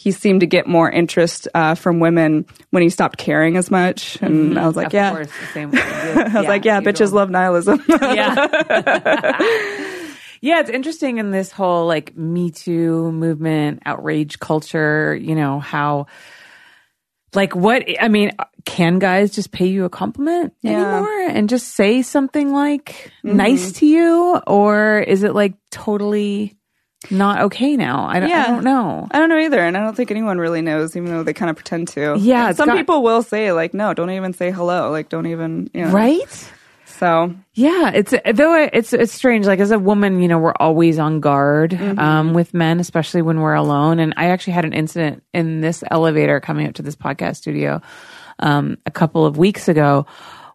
[0.00, 4.16] he seemed to get more interest uh, from women when he stopped caring as much,
[4.22, 5.10] and I was like, Of yeah.
[5.10, 5.70] course, the same.
[5.74, 7.82] I was like, yeah, bitches love nihilism.
[7.88, 8.34] yeah.
[10.40, 16.06] yeah, it's interesting in this whole like Me Too movement, outrage culture, you know, how
[17.34, 18.30] like what I mean,
[18.64, 20.72] can guys just pay you a compliment Yeah.
[20.72, 21.04] Mm-hmm.
[21.04, 24.40] anymore and just say something like nice to you?
[24.46, 26.56] Or is it like totally
[27.10, 28.06] not okay now?
[28.06, 29.08] I don't, I don't know.
[29.10, 31.48] I don't know either, and I don't think anyone really knows, even though they kind
[31.50, 32.16] of pretend to.
[32.18, 35.70] Yeah, some got- people will say like, no, don't even say hello, like don't even,
[35.72, 35.90] you know.
[35.92, 36.50] Right?
[36.84, 39.46] So Yeah, it's though it's it's strange.
[39.46, 41.98] Like as a woman, you know, we're always on guard Mm-hmm.
[41.98, 44.00] um, with men, especially when we're alone.
[44.00, 47.80] And I actually had an incident in this elevator coming up to this podcast studio
[48.38, 50.04] um, a couple of weeks ago,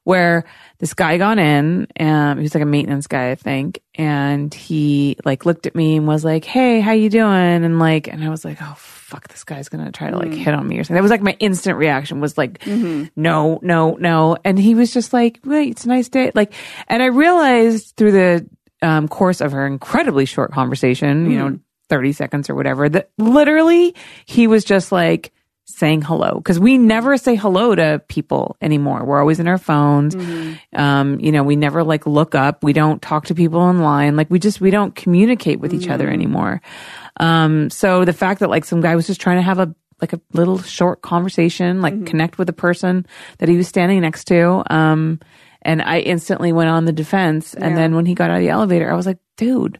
[0.03, 0.45] where
[0.79, 1.87] this guy got in.
[1.95, 5.97] and he was like a maintenance guy, I think, and he like looked at me
[5.97, 9.27] and was like, "Hey, how you doing?" And like, and I was like, "Oh fuck,
[9.29, 10.37] this guy's gonna try to like Mm.
[10.37, 13.05] hit on me or something." That was like my instant reaction was like, Mm-hmm.
[13.15, 16.53] "No, no, no," and he was just like, "Wait, it's a nice day." Like,
[16.87, 18.49] and I realized through the
[18.81, 21.51] um, course of her incredibly short conversation, you Mm.
[21.53, 25.31] know, thirty seconds or whatever, that literally he was just like
[25.65, 29.03] saying hello because we never say hello to people anymore.
[29.03, 30.15] We're always in our phones.
[30.73, 32.63] Um, you know, we never like look up.
[32.63, 34.15] We don't talk to people online.
[34.15, 36.61] Like we just we don't communicate with each other anymore.
[37.19, 40.13] Um, so the fact that like some guy was just trying to have a like
[40.13, 43.05] a little short conversation, like connect with the person
[43.39, 44.63] that he was standing next to.
[44.69, 45.19] Um,
[45.61, 47.53] and I instantly went on the defense.
[47.55, 49.79] And then when he got out of the elevator, I was like, dude,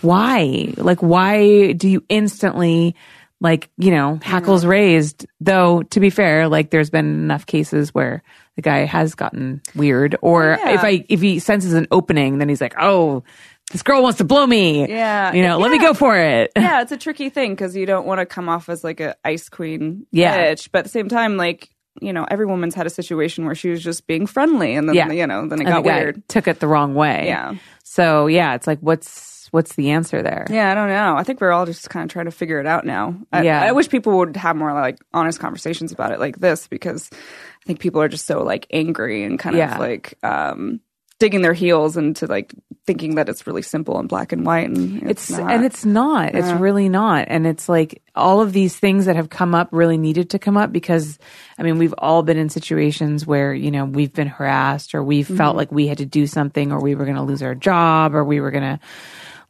[0.00, 0.72] why?
[0.76, 2.94] Like, why do you instantly
[3.40, 5.26] like, you know, hackles raised?
[5.40, 8.22] Though to be fair, like there's been enough cases where
[8.56, 10.70] the guy has gotten weird or Yeah.
[10.74, 13.24] if I, if he senses an opening, then he's like, oh,
[13.72, 14.88] this girl wants to blow me.
[14.88, 15.32] Yeah.
[15.32, 16.52] You know, let me go for it.
[16.56, 19.16] yeah, it's a tricky thing because you don't want to come off as like a
[19.24, 20.52] ice queen Yeah.
[20.52, 21.70] bitch, but at the same time, like
[22.00, 24.96] you know, every woman's had a situation where she was just being friendly, and then
[24.96, 25.12] Yeah.
[25.12, 26.28] you know, then it And got weird.
[26.28, 27.26] Took it the wrong way.
[27.26, 27.54] Yeah.
[27.84, 30.46] So yeah, it's like, what's, what's the answer there?
[30.50, 31.16] Yeah, I don't know.
[31.16, 33.14] I think we're all just kind of trying to figure it out now.
[33.32, 33.62] I, Yeah.
[33.62, 37.64] I wish people would have more like honest conversations about it like this because I
[37.66, 39.74] think people are just so like angry and kind Yeah.
[39.74, 40.80] of like um
[41.20, 42.52] digging their heels into like
[42.86, 45.50] thinking that it's really simple and black and white and it's, It's not.
[45.52, 46.34] and it's not.
[46.34, 47.26] It's really not.
[47.30, 50.56] And it's like all of these things that have come up really needed to come
[50.56, 51.18] up because
[51.56, 55.22] I mean we've all been in situations where, you know, we've been harassed or we
[55.22, 55.36] Mm-hmm.
[55.36, 58.24] felt like we had to do something or we were gonna lose our job or
[58.24, 58.80] we were gonna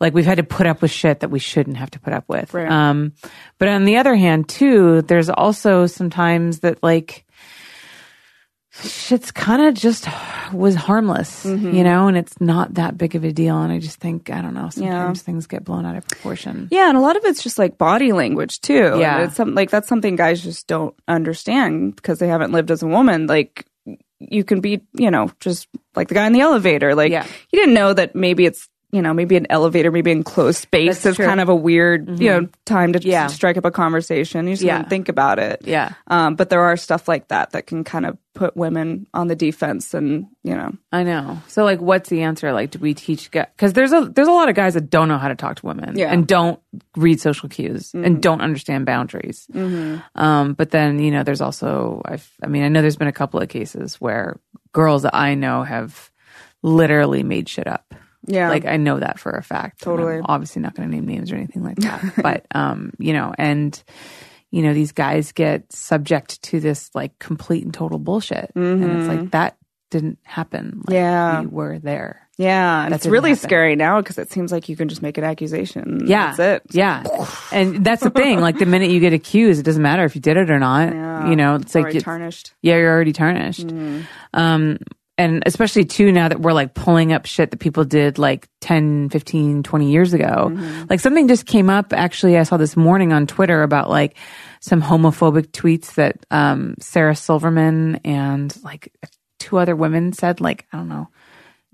[0.00, 2.24] like we've had to put up with shit that we shouldn't have to put up
[2.28, 2.52] with.
[2.54, 2.70] Right.
[2.70, 3.12] Um
[3.58, 7.24] but on the other hand too, there's also sometimes that like
[8.82, 10.08] shit's kind of just
[10.52, 11.74] was harmless, Mm-hmm.
[11.76, 13.60] you know, and it's not that big of a deal.
[13.62, 16.68] And I just think, I don't know, sometimes things get blown out of proportion.
[16.72, 18.96] Yeah, and a lot of it's just like body language too.
[18.98, 19.16] Yeah.
[19.16, 22.82] And it's some like that's something guys just don't understand because they haven't lived as
[22.82, 23.26] a woman.
[23.28, 23.64] Like
[24.18, 26.94] you can be, you know, just like the guy in the elevator.
[26.96, 27.26] Like Yeah.
[27.52, 31.06] you didn't know that maybe it's you know maybe an elevator, maybe enclosed space That's
[31.06, 31.26] is true.
[31.26, 33.26] kind of a weird you know time to Yeah.
[33.26, 34.46] strike up a conversation.
[34.46, 34.78] You just Yeah.
[34.78, 35.62] don't think about it.
[35.64, 35.92] Yeah.
[36.06, 39.36] Um, but there are stuff like that that can kind of put women on the
[39.36, 41.40] defense, and you know, I know.
[41.48, 42.52] So like, what's the answer?
[42.52, 43.46] Like, do we teach guys?
[43.56, 45.66] Because there's a there's a lot of guys that don't know how to talk to
[45.66, 46.12] women Yeah.
[46.12, 46.60] and don't
[46.96, 49.46] read social cues and don't understand boundaries.
[50.14, 53.12] Um, but then you know, there's also I've, I mean, I know there's been a
[53.12, 54.38] couple of cases where
[54.72, 56.10] girls that I know have
[56.62, 57.94] literally made shit up.
[58.26, 59.80] Yeah, Like I know that for a fact.
[59.82, 60.20] Totally.
[60.24, 62.02] obviously not going to name names or anything like that.
[62.22, 63.82] but um, you know, and
[64.50, 68.90] you know, these guys get subject to this like complete and total bullshit, and it's
[68.92, 69.08] Mm-hmm.
[69.08, 69.56] like that
[69.90, 70.82] didn't happen.
[70.86, 71.40] Like, Yeah.
[71.40, 72.20] we were there.
[72.36, 73.42] Yeah, and it's really happen.
[73.48, 76.04] scary now because it seems like you can just make an accusation.
[76.08, 76.74] Yeah, that's it.
[76.74, 77.04] Yeah,
[77.52, 78.40] and that's the thing.
[78.40, 80.92] Like the minute you get accused, it doesn't matter if you did it or not.
[80.92, 81.28] Yeah.
[81.30, 82.52] You know, it's like Already it's- tarnished.
[82.60, 83.70] Yeah, you're already tarnished.
[84.32, 84.78] Um,
[85.16, 89.10] and especially too now that we're like pulling up shit that people did like 10,
[89.10, 90.50] 15, 20 years ago.
[90.50, 90.84] Mm-hmm.
[90.90, 94.16] Like something just came up actually I saw this morning on Twitter about like
[94.60, 98.92] some homophobic tweets that um Sarah Silverman and like
[99.38, 101.08] two other women said like I don't know.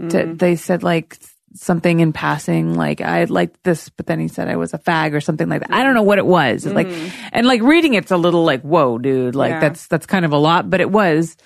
[0.00, 0.36] To, mm-hmm.
[0.36, 1.18] they said like
[1.54, 5.14] something in passing like I liked this but then he said I was a fag
[5.14, 5.72] or something like that.
[5.72, 6.66] I don't know what it was.
[6.66, 7.28] It's Like mm-hmm.
[7.32, 9.60] and like reading it's a little like whoa dude like Yeah.
[9.60, 11.36] that's that's kind of a lot but it was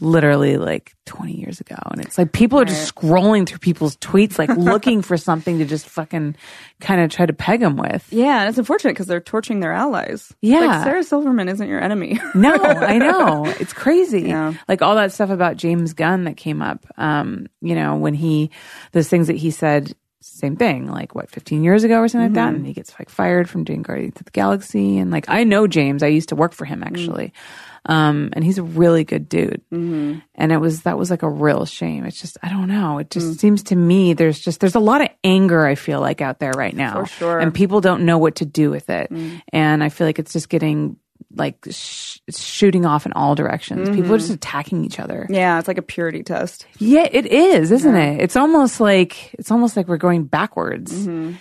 [0.00, 4.38] literally like 20 years ago and it's like people are just scrolling through people's tweets
[4.38, 6.36] like looking for something to just fucking
[6.80, 9.72] kind of try to peg them with Yeah, and it's unfortunate because they're torching their
[9.72, 10.32] allies.
[10.40, 10.60] Yeah.
[10.60, 12.18] like Sarah Silverman isn't your enemy.
[12.34, 14.54] no i know it's crazy Yeah.
[14.68, 18.50] like all that stuff about james gunn that came up um you know when he
[18.92, 19.94] those things that he said
[20.40, 22.48] same thing like what 15 years ago or something like that?
[22.48, 22.56] Mm-hmm.
[22.56, 24.98] And he gets like fired from doing guardians of the galaxy.
[24.98, 26.02] And like i know james.
[26.02, 26.86] I used to work for him mm.
[26.86, 27.32] actually.
[27.86, 29.62] Um and he's a really good dude.
[29.72, 30.18] Mm-hmm.
[30.34, 32.04] And it was that was like a real shame.
[32.04, 32.98] It's just i don't know.
[32.98, 33.38] It just mm.
[33.38, 36.52] seems to me there's just there's a lot of anger i feel like out there
[36.52, 37.04] right now.
[37.04, 37.38] For sure.
[37.38, 39.10] and people don't know what to do with it.
[39.10, 39.42] Mm.
[39.52, 40.96] And i feel like it's just getting
[41.34, 43.88] like sh- shooting off in all directions.
[43.88, 44.16] People are mm-hmm.
[44.16, 45.26] just attacking each other.
[45.30, 46.66] Yeah, it's like a purity test.
[46.78, 48.20] yeah it is isn't it?
[48.20, 50.92] It's almost like it's almost like we're going backwards.
[50.92, 51.34] Mm-hmm.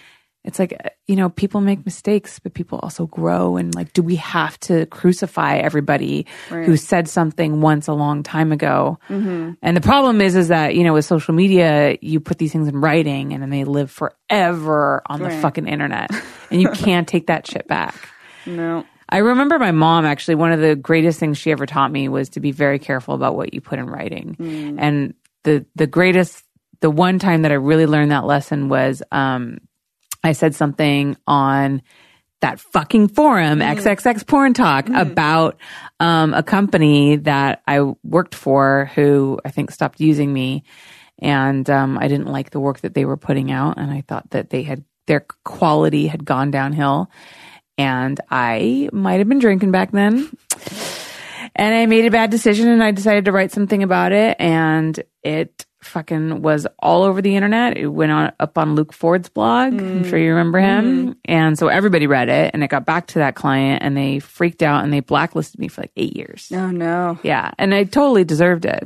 [0.46, 4.16] It's like you know people make mistakes but people also grow and like do we
[4.16, 9.00] have to crucify everybody who said something once a long time ago?
[9.10, 9.54] Mm-hmm.
[9.62, 12.68] And the problem is is that you know with social media you put these things
[12.68, 16.12] in writing and then they live forever on the fucking internet.
[16.52, 17.96] And you can't take that shit back.
[18.46, 22.08] No, I remember my mom actually, one of the greatest things she ever taught me
[22.08, 24.36] was to be very careful about what you put in writing.
[24.80, 26.44] And the, the greatest,
[26.82, 29.58] the one time that I really learned that lesson was, um,
[30.24, 31.82] I said something on
[32.42, 35.58] that fucking forum, XXX Porn Talk, about,
[36.00, 40.64] um, a company that I worked for who I think stopped using me.
[41.18, 43.78] And, um, I didn't like the work that they were putting out.
[43.78, 47.10] And I thought that they had, their quality had gone downhill
[47.80, 50.30] and I might have been drinking back then.
[51.56, 55.02] And I made a bad decision and I decided to write something about it and
[55.24, 57.78] it fucking was all over the internet.
[57.78, 59.74] It went on up on Luke Ford's blog.
[59.74, 61.16] I'm sure you remember him.
[61.26, 64.62] And so everybody read it and it got back to that client and they freaked
[64.62, 66.52] out and they blacklisted me for like 8 years.
[66.54, 67.18] oh no.
[67.24, 68.80] Yeah, and I totally deserved it.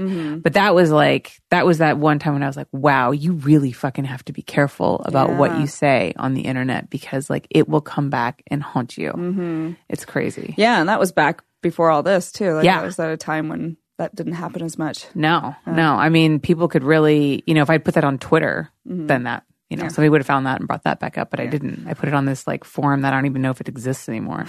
[0.43, 3.33] But that was like that was that one time when I was like, "Wow, you
[3.33, 7.47] really fucking have to be careful about what you say on the internet because like
[7.49, 9.71] it will come back and haunt you." Mm-hmm.
[9.89, 10.53] It's crazy.
[10.57, 12.53] Yeah, and that was back before all this too.
[12.55, 12.79] Like Yeah.
[12.79, 15.05] that was at a time when that didn't happen as much.
[15.13, 15.93] No, no.
[15.95, 19.43] I mean, people could really, you know, if I'd put that on Twitter, then that,
[19.69, 21.87] you know, somebody would have found that and brought that back up, but I didn't.
[21.87, 24.09] I put it on this like forum that I don't even know if it exists
[24.09, 24.45] anymore.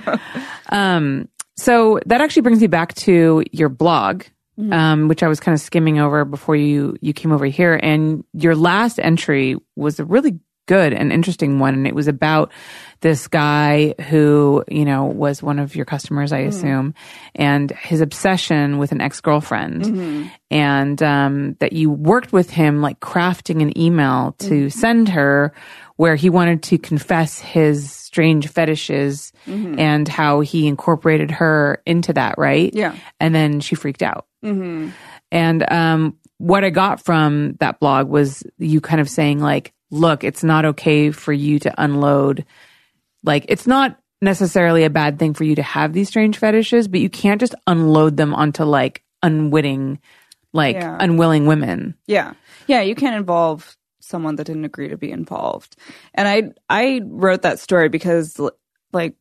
[0.68, 4.24] um, so that actually brings me back to your blog,
[4.70, 8.24] um, which I was kind of skimming over before you you came over here, and
[8.32, 12.52] your last entry was a really good and interesting one, and it was about
[13.00, 16.48] this guy who you know was one of your customers, I hmm.
[16.48, 16.94] assume,
[17.34, 20.24] and his obsession with an ex girlfriend, hmm.
[20.50, 24.68] and um, that you worked with him like crafting an email to hmm.
[24.68, 25.52] send her
[25.96, 29.32] where he wanted to confess his strange fetishes
[29.78, 32.74] and how he incorporated her into that, right?
[32.74, 32.96] Yeah.
[33.20, 34.26] And then she freaked out.
[35.30, 40.24] And um, what I got from that blog was you kind of saying, like, look,
[40.24, 42.44] it's not okay for you to unload.
[43.22, 47.00] Like, it's not necessarily a bad thing for you to have these strange fetishes, but
[47.00, 49.98] you can't just unload them onto like unwitting,
[50.52, 50.96] like Yeah.
[51.00, 51.94] unwilling women.
[52.06, 52.32] Yeah.
[52.66, 55.76] Yeah, you can't involve someone that didn't agree to be involved.
[56.14, 58.38] And I I wrote that story because
[58.92, 59.14] like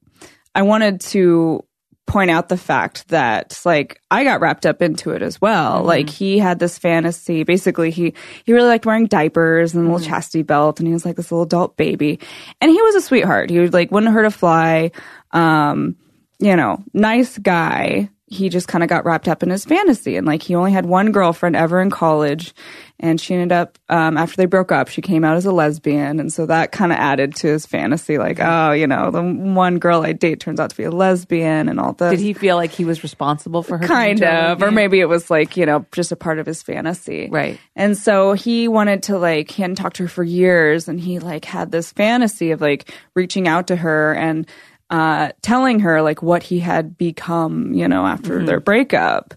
[0.56, 1.64] I wanted to
[2.06, 5.84] point out the fact that like I got wrapped up into it as well.
[5.84, 7.44] Like he had this fantasy.
[7.44, 8.14] Basically, he
[8.46, 11.32] he really liked wearing diapers and a little chastity belt, and he was like this
[11.32, 12.20] little adult baby.
[12.62, 13.50] And he was a sweetheart.
[13.50, 14.92] He would like wouldn't hurt a fly.
[15.32, 15.96] Um,
[16.40, 18.10] you know, nice guy.
[18.28, 20.86] He just kind of got wrapped up in his fantasy, and like he only had
[20.86, 22.54] one girlfriend ever in college,
[23.00, 26.20] and she ended up um, after they broke up, she came out as a lesbian,
[26.22, 28.18] and so that kind of added to his fantasy.
[28.18, 31.68] Like, oh, you know, the one girl I date turns out to be a lesbian,
[31.70, 33.86] and all that Did he feel like he was responsible for her?
[33.86, 37.28] kind of or maybe it was like you know just a part of his fantasy
[37.30, 37.60] Right.
[37.76, 41.20] and so he wanted to like he hadn't talked to her for years and he
[41.20, 44.48] like had this fantasy of like reaching out to her and
[44.90, 49.34] uh telling her like what he had become you know after their breakup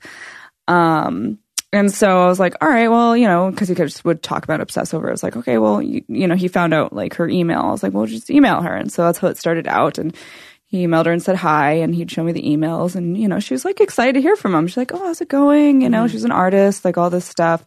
[0.69, 1.39] um
[1.73, 4.45] And so I was like, all right, well, you know, because he just would talk
[4.45, 5.09] about obsess over.
[5.09, 7.61] I was like, okay, well, you, you know, he found out like her email.
[7.61, 8.75] I was like, well, just email her.
[8.75, 9.99] And so that's how it started out.
[9.99, 10.17] And
[10.65, 12.97] he emailed her and said hi, and he'd show me the emails.
[12.97, 14.67] And, you know, she was like excited to hear from him.
[14.69, 15.83] She's like, oh, how's it going?
[15.83, 16.13] You know, mm-hmm.
[16.13, 17.65] she's an artist, like all this stuff.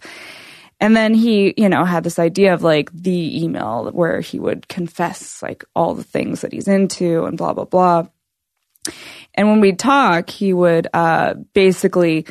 [0.80, 4.68] And then he, you know, had this idea of like the email where he would
[4.68, 8.08] confess like all the things that he's into and blah, blah, blah.
[9.36, 12.26] And when we'd talk, he would uh, basically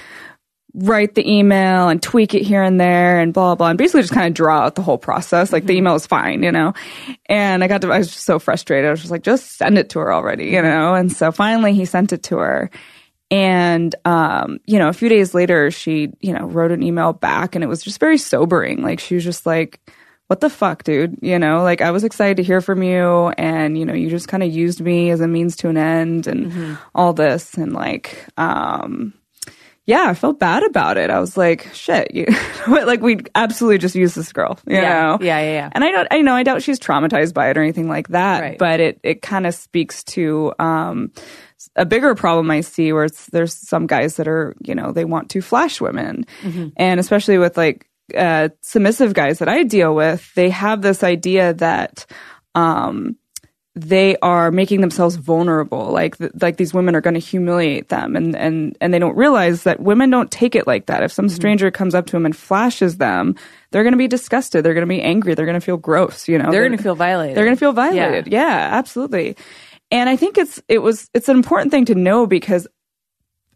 [0.74, 4.12] write the email and tweak it here and there and blah blah and basically just
[4.12, 5.52] kind of draw out the whole process.
[5.52, 5.68] Like mm-hmm.
[5.68, 6.74] the email is fine you know?
[7.26, 8.86] And i got to i was just so frustrated.
[8.86, 10.94] I was just like just send it to her already you know?
[10.94, 12.70] And so finally he sent it to her
[13.30, 17.54] and um you know a few days later she you know wrote an email back
[17.54, 19.80] and it was just very sobering like she was just like
[20.28, 21.18] what the fuck, dude?
[21.22, 24.28] You know, like I was excited to hear from you and, you know, you just
[24.28, 26.74] kind of used me as a means to an end and mm-hmm.
[26.94, 27.54] all this.
[27.54, 29.14] And like, um,
[29.86, 31.08] yeah, I felt bad about it.
[31.08, 32.26] I was like, shit, you,
[32.68, 35.00] like we absolutely just use this girl, you yeah.
[35.00, 35.18] know?
[35.18, 35.70] Yeah, yeah, yeah.
[35.72, 38.40] And I don't, I know, I doubt she's traumatized by it or anything like that,
[38.42, 38.58] right.
[38.58, 41.10] but it, it kind of speaks to, um,
[41.76, 45.30] a bigger problem I see where there's some guys that are, you know, they want
[45.30, 46.26] to flash women.
[46.42, 46.68] Mm-hmm.
[46.76, 51.54] And especially with like, uh, submissive guys that I deal with, they have this idea
[51.54, 52.06] that,
[52.54, 53.16] um,
[53.74, 55.92] they are making themselves vulnerable.
[55.92, 58.16] Like like these women are going to humiliate them.
[58.16, 61.02] And and and they don't realize that women don't take it like that.
[61.02, 61.34] If some mm-hmm.
[61.34, 63.36] stranger comes up to them and flashes them
[63.70, 64.64] they're going to be disgusted.
[64.64, 65.34] They're going to be angry.
[65.34, 66.44] They're going to feel gross you know?
[66.44, 67.36] They're, they're going to feel violated.
[67.36, 68.32] they're going to feel violated.
[68.32, 68.46] Yeah.
[68.46, 69.36] yeah absolutely
[69.90, 72.66] and i think it's it was it's an important thing to know because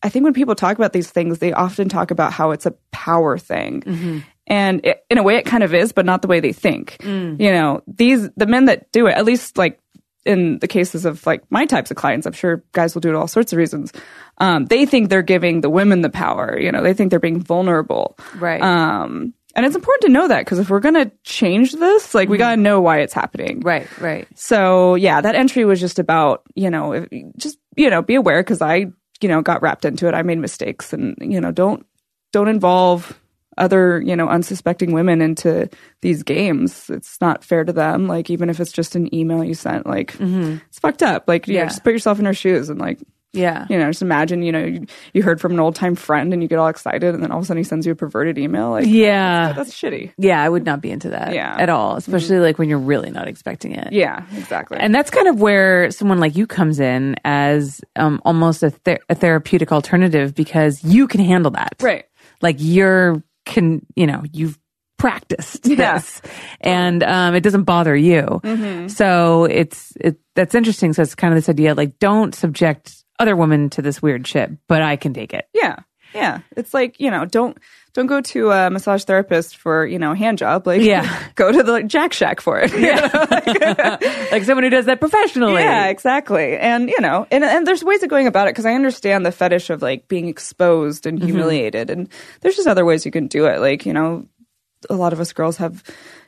[0.03, 2.75] i think when people talk about these things they often talk about how it's a
[2.91, 4.19] power thing mm-hmm.
[4.49, 6.97] And it, in a way, it kind of is, but not the way they think.
[7.01, 7.41] Mm.
[7.41, 9.79] You know, these, the men that do it, at least like
[10.25, 13.15] in the cases of like my types of clients, I'm sure guys will do it
[13.15, 13.93] all sorts of reasons.
[14.39, 16.59] Um, they think they're giving the women the power.
[16.59, 18.17] You know, they think they're being vulnerable.
[18.37, 18.61] Right.
[18.61, 22.29] Um, and it's important to know that because if we're going to change this, like
[22.29, 22.43] we mm-hmm.
[22.43, 23.61] got to know why it's happening.
[23.61, 24.29] Right, right.
[24.35, 28.43] So yeah, that entry was just about, you know, if, just, you know, be aware
[28.43, 28.87] because I,
[29.21, 30.15] you know, got wrapped into it.
[30.15, 31.87] I made mistakes and, you know, don't,
[32.33, 33.19] don't involve
[33.59, 35.69] other, you know, unsuspecting women into
[36.01, 36.89] these games.
[36.89, 38.07] It's not fair to them.
[38.09, 40.57] Like, even if it's just an email you sent, like, mm-hmm.
[40.69, 41.25] it's fucked up.
[41.29, 42.99] Like, yeah, just put yourself in her shoes and, like,
[43.33, 43.67] yeah.
[43.71, 46.43] You know, just imagine, you know, you, you, heard from an old time friend and
[46.43, 48.37] you get all excited and then all of a sudden he sends you a perverted
[48.39, 48.71] email.
[48.71, 49.53] Like, yeah.
[49.53, 50.13] That's, that's shitty.
[50.19, 51.57] Yeah, I would not be into that yeah.
[51.59, 52.45] at all, especially mm-hmm.
[52.45, 53.93] like when you're really not expecting it.
[53.93, 54.79] Yeah, exactly.
[54.79, 59.01] And that's kind of where someone like you comes in as um, almost a, ther-
[59.09, 61.75] a therapeutic alternative because you can handle that.
[61.81, 62.05] Right.
[62.43, 64.59] Like you're can, you know, you've
[64.99, 65.95] practiced yeah.
[65.95, 66.23] this
[66.61, 68.23] and um, it doesn't bother you.
[68.23, 68.89] Mm-hmm.
[68.89, 70.93] So it's, it, that's interesting.
[70.93, 74.51] So it's kind of this idea like, don't subject other women to this weird shit,
[74.67, 75.49] but I can take it.
[75.55, 75.77] Yeah.
[76.15, 76.41] Yeah.
[76.57, 77.57] It's like, you know, don't,
[77.95, 80.67] don't go to a massage therapist for you know hand job.
[80.67, 82.73] Like, yeah, go to the like, Jack Shack for it.
[82.83, 85.63] Yeah, like, like, someone who does that professionally.
[85.63, 86.57] Yeah, exactly.
[86.57, 89.33] And you know, and and there's ways of going about it because I understand the
[89.33, 91.27] fetish of like being exposed and mm-hmm.
[91.27, 92.01] humiliated, mm-hmm.
[92.01, 92.09] and
[92.41, 93.61] there's just other ways you can do it.
[93.61, 94.27] Like you know,
[94.91, 95.83] a lot of us girls have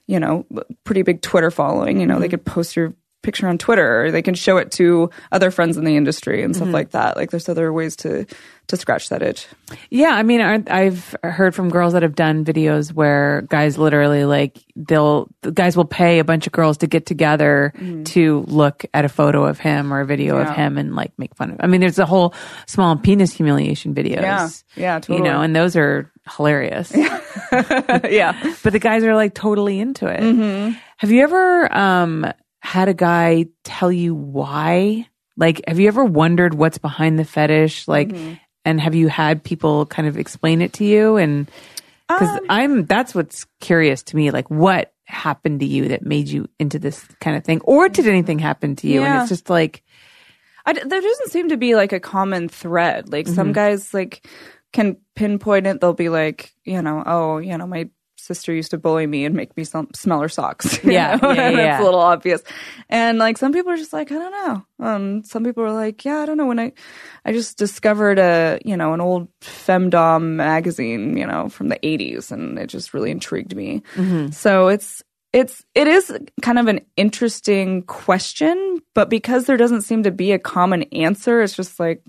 [0.06, 0.46] you know
[0.84, 1.98] pretty big Twitter following.
[1.98, 2.22] You know, mm-hmm.
[2.22, 2.94] they could post your
[3.24, 6.54] picture on Twitter or they can show it to other friends in the industry and
[6.54, 6.74] stuff mm-hmm.
[6.74, 7.16] like that.
[7.16, 8.26] Like there's other ways to
[8.68, 9.46] to scratch that itch.
[9.90, 14.58] Yeah, I mean, I've heard from girls that have done videos where guys literally like
[14.74, 18.04] they'll the guys will pay a bunch of girls to get together mm-hmm.
[18.04, 20.48] to look at a photo of him or a video yeah.
[20.48, 21.56] of him and like make fun of.
[21.60, 22.34] I mean, there's a whole
[22.66, 24.22] small penis humiliation videos.
[24.22, 25.18] Yeah, yeah, totally.
[25.18, 26.92] You know, and those are hilarious.
[27.52, 30.20] yeah, but the guys are like totally into it.
[30.20, 30.76] Mm-hmm.
[30.98, 32.32] Have you ever um
[32.64, 35.06] had a guy tell you why?
[35.36, 37.86] Like, have you ever wondered what's behind the fetish?
[37.86, 38.34] Like, mm-hmm.
[38.64, 41.16] and have you had people kind of explain it to you?
[41.16, 41.50] And
[42.08, 44.30] because um, I'm, that's what's curious to me.
[44.30, 47.60] Like, what happened to you that made you into this kind of thing?
[47.64, 49.02] Or did anything happen to you?
[49.02, 49.12] Yeah.
[49.12, 49.82] And it's just like,
[50.64, 53.12] I, there doesn't seem to be like a common thread.
[53.12, 53.34] Like, mm-hmm.
[53.34, 54.26] some guys, like,
[54.72, 55.80] can pinpoint it.
[55.80, 57.90] They'll be like, you know, oh, you know, my
[58.24, 60.78] sister used to bully me and make me smell her socks.
[60.94, 61.74] Yeah, yeah, yeah, yeah.
[61.74, 62.42] it's a little obvious.
[62.88, 64.86] And like some people are just like, I don't know.
[64.86, 66.46] Um, some people are like, yeah, I don't know.
[66.46, 66.72] When I,
[67.24, 72.30] I just discovered a, you know, an old femdom magazine, you know, from the '80s,
[72.30, 73.82] and it just really intrigued me.
[73.94, 74.30] Mm-hmm.
[74.30, 75.02] So it's
[75.32, 80.32] it's it is kind of an interesting question, but because there doesn't seem to be
[80.32, 82.02] a common answer, it's just like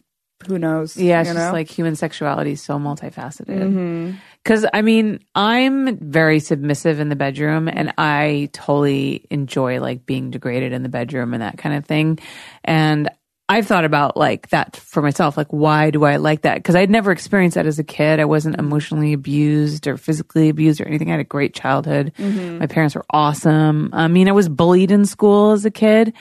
[0.48, 0.98] who knows?
[0.98, 1.52] Yeah, it's just know?
[1.52, 3.48] like human sexuality is so multifaceted.
[3.48, 4.12] Mm-hmm.
[4.46, 10.30] Because I mean, I'm very submissive in the bedroom and I totally enjoy like being
[10.30, 12.20] degraded in the bedroom and that kind of thing.
[12.64, 13.10] And
[13.50, 15.36] I've thought about like that for myself.
[15.36, 16.56] Like, why do I like that?
[16.58, 18.20] Because I'd never experienced that as a kid.
[18.20, 21.10] I wasn't emotionally abused or physically abused or anything.
[21.10, 22.14] I had a great childhood.
[22.20, 22.60] Mm-hmm.
[22.60, 23.90] My parents were awesome.
[23.94, 26.14] I mean, I was bullied in school as a kid.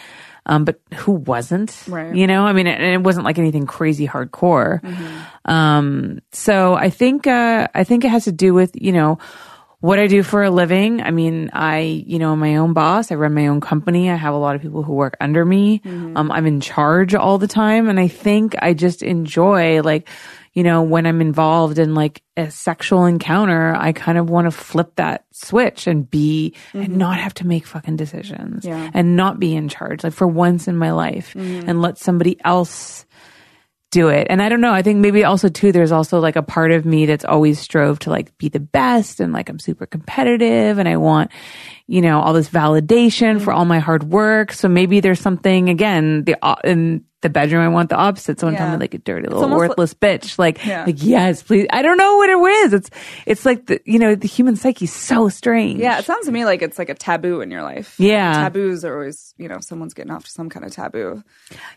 [0.47, 1.75] Um, but who wasn't?
[1.89, 2.15] Right.
[2.15, 4.83] You know, I mean, and it wasn't like anything crazy hardcore.
[5.45, 9.19] Um, so I think, uh, I think it has to do with, you know,
[9.81, 11.03] what I do for a living.
[11.03, 13.13] I mean, I, you know, I'm my own boss.
[13.13, 14.11] I run my own company.
[14.11, 15.83] I have a lot of people who work under me.
[15.85, 17.91] Um, I'm in charge all the time.
[17.91, 20.09] And I think I just enjoy like,
[20.55, 24.53] you know, when I'm involved in like a sexual encounter, I kind of want to
[24.53, 26.97] flip that switch and be and mm-hmm.
[26.97, 28.91] not have to make fucking decisions Yeah.
[28.95, 31.69] and not be in charge like for once in my life mm-hmm.
[31.69, 33.05] and let somebody else
[33.91, 34.29] do it.
[34.31, 34.73] And I don't know.
[34.73, 38.01] I think maybe also too, there's also like a part of me that's always strove
[38.01, 41.31] to like be the best and like I'm super competitive and I want,
[41.87, 43.45] you know, all this validation mm-hmm.
[43.45, 44.53] for all my hard work.
[44.53, 48.39] So maybe there's something again, the, o- in the bedroom, I want the opposite.
[48.39, 48.75] Someone tell Yeah.
[48.75, 50.39] me like a dirty little worthless bitch.
[50.39, 50.85] Like, Yeah.
[50.85, 51.67] like, yes, please.
[51.73, 52.73] I don't know what it is.
[52.75, 52.91] It's,
[53.27, 55.81] it's like the, you know, the human psyche's so strange.
[55.81, 57.97] Yeah, it sounds to me like it's like a taboo in your life.
[57.99, 58.35] Yeah.
[58.45, 61.25] Taboos are always, you know, someone's getting off to some kind of taboo.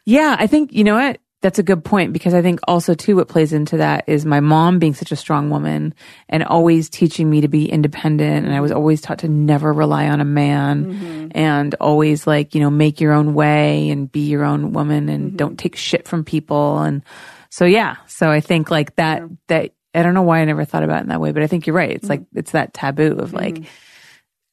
[0.06, 1.18] Yeah, I think you know what?
[1.41, 4.39] That's a good point because I think also too what plays into that is my
[4.39, 5.93] mom being such a strong woman
[6.27, 8.47] and always teaching me to be independent.
[8.47, 11.27] And I was always taught to never rely on a man mm-hmm.
[11.35, 15.27] and always like, you know, make your own way and be your own woman and
[15.27, 15.38] mm-hmm.
[15.38, 16.79] don't take shit from people.
[16.79, 17.03] And
[17.51, 20.83] so yeah, so I think like that that I don't know why I never thought
[20.83, 21.91] about it in that way, but I think you're right.
[21.91, 22.09] It's mm-hmm.
[22.09, 23.63] like it's that taboo of like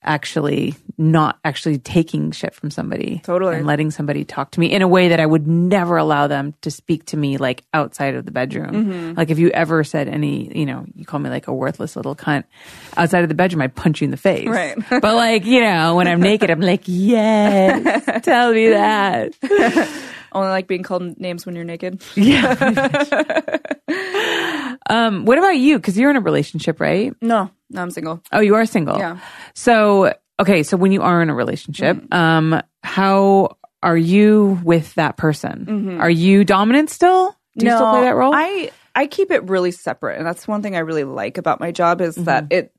[0.04, 3.20] actually not actually taking shit from somebody.
[3.24, 3.56] Totally.
[3.56, 6.54] And letting somebody talk to me in a way that I would never allow them
[6.62, 8.70] to speak to me like outside of the bedroom.
[8.70, 9.12] Mm-hmm.
[9.16, 12.14] Like if you ever said any, you know, you call me like a worthless little
[12.14, 12.44] cunt
[12.96, 14.46] outside of the bedroom, I'd punch you in the face.
[14.46, 14.76] Right.
[14.90, 19.34] but like, you know, when I'm naked, I'm like, yes, tell me that.
[20.34, 22.02] Only like being called names when you're naked.
[22.16, 22.54] Yeah.
[24.88, 25.78] um, what about you?
[25.80, 27.14] Cause you're in a relationship, right?
[27.20, 28.22] No, no, I'm single.
[28.32, 28.98] Oh, you are single.
[28.98, 29.18] Yeah.
[29.54, 32.14] So, okay, so when you are in a relationship, Mm-hmm.
[32.14, 36.00] um, how are you with that person?
[36.00, 37.36] Are you dominant still?
[37.56, 38.32] Do you still play that role?
[38.34, 41.70] I I keep it really separate, and that's one thing I really like about my
[41.70, 42.24] job is Mm-hmm.
[42.24, 42.72] that it.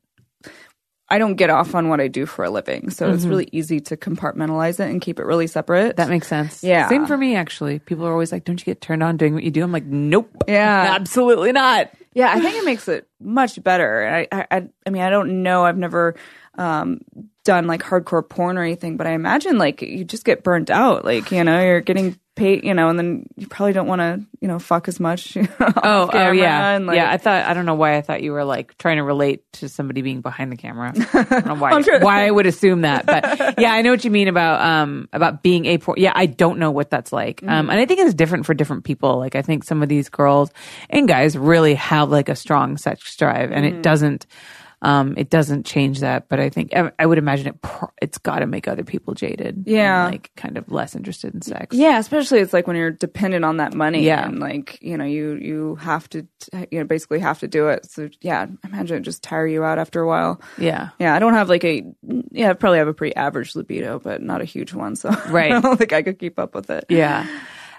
[1.08, 3.14] I don't get off on what I do for a living, so Mm-hmm.
[3.14, 5.96] it's really easy to compartmentalize it and keep it really separate.
[5.96, 6.64] that makes sense.
[6.64, 6.88] Yeah.
[6.88, 7.78] Same for me, actually.
[7.78, 9.62] People are always like, don't you get turned on doing what you do?
[9.62, 10.30] I'm like, nope.
[10.48, 10.94] Yeah.
[10.98, 11.90] Absolutely not.
[12.12, 14.08] Yeah, I think it makes it much better.
[14.08, 15.64] I, I, I, I mean, I don't know.
[15.64, 16.16] I've never
[16.56, 17.00] um,
[17.44, 21.04] done like hardcore porn or anything, but I imagine like you just get burnt out.
[21.04, 24.20] Like you know, you're getting paid, you know, and then you probably don't want to,
[24.40, 25.34] you know, fuck as much.
[25.36, 26.78] you know, Oh, oh yeah.
[26.78, 27.10] like, yeah.
[27.10, 29.68] I thought, I don't know why I thought you were like trying to relate to
[29.68, 30.92] somebody being behind the camera.
[31.14, 34.04] I don't know why, sure- why I would assume that, but yeah, I know what
[34.04, 37.40] you mean about, um, about being a por- Yeah, I don't know what that's like.
[37.40, 37.48] Mm-hmm.
[37.52, 39.18] Um, and I think it's different for different people.
[39.18, 40.50] Like, I think some of these girls
[40.90, 43.78] and guys really have like a strong sex drive and Mm-hmm.
[43.78, 44.26] it doesn't,
[44.82, 47.60] um, it doesn't change that, but I think I, would imagine it.
[47.62, 49.56] Pro- it's got to make other people jaded.
[49.56, 50.06] and, Yeah.
[50.06, 51.74] like kind of less interested in sex.
[51.74, 54.04] Yeah, especially it's like when you're dependent on that money.
[54.04, 54.26] Yeah.
[54.26, 56.26] and like you know, you you have to,
[56.70, 57.90] you know, basically have to do it.
[57.90, 60.40] So yeah, I imagine it just tire you out after a while.
[60.58, 60.90] Yeah.
[60.98, 61.82] Yeah, I don't have like a
[62.30, 64.94] yeah, I probably have a pretty average libido, but not a huge one.
[64.94, 65.52] So Right.
[65.52, 66.84] I don't think I could keep up with it.
[66.90, 67.26] Yeah.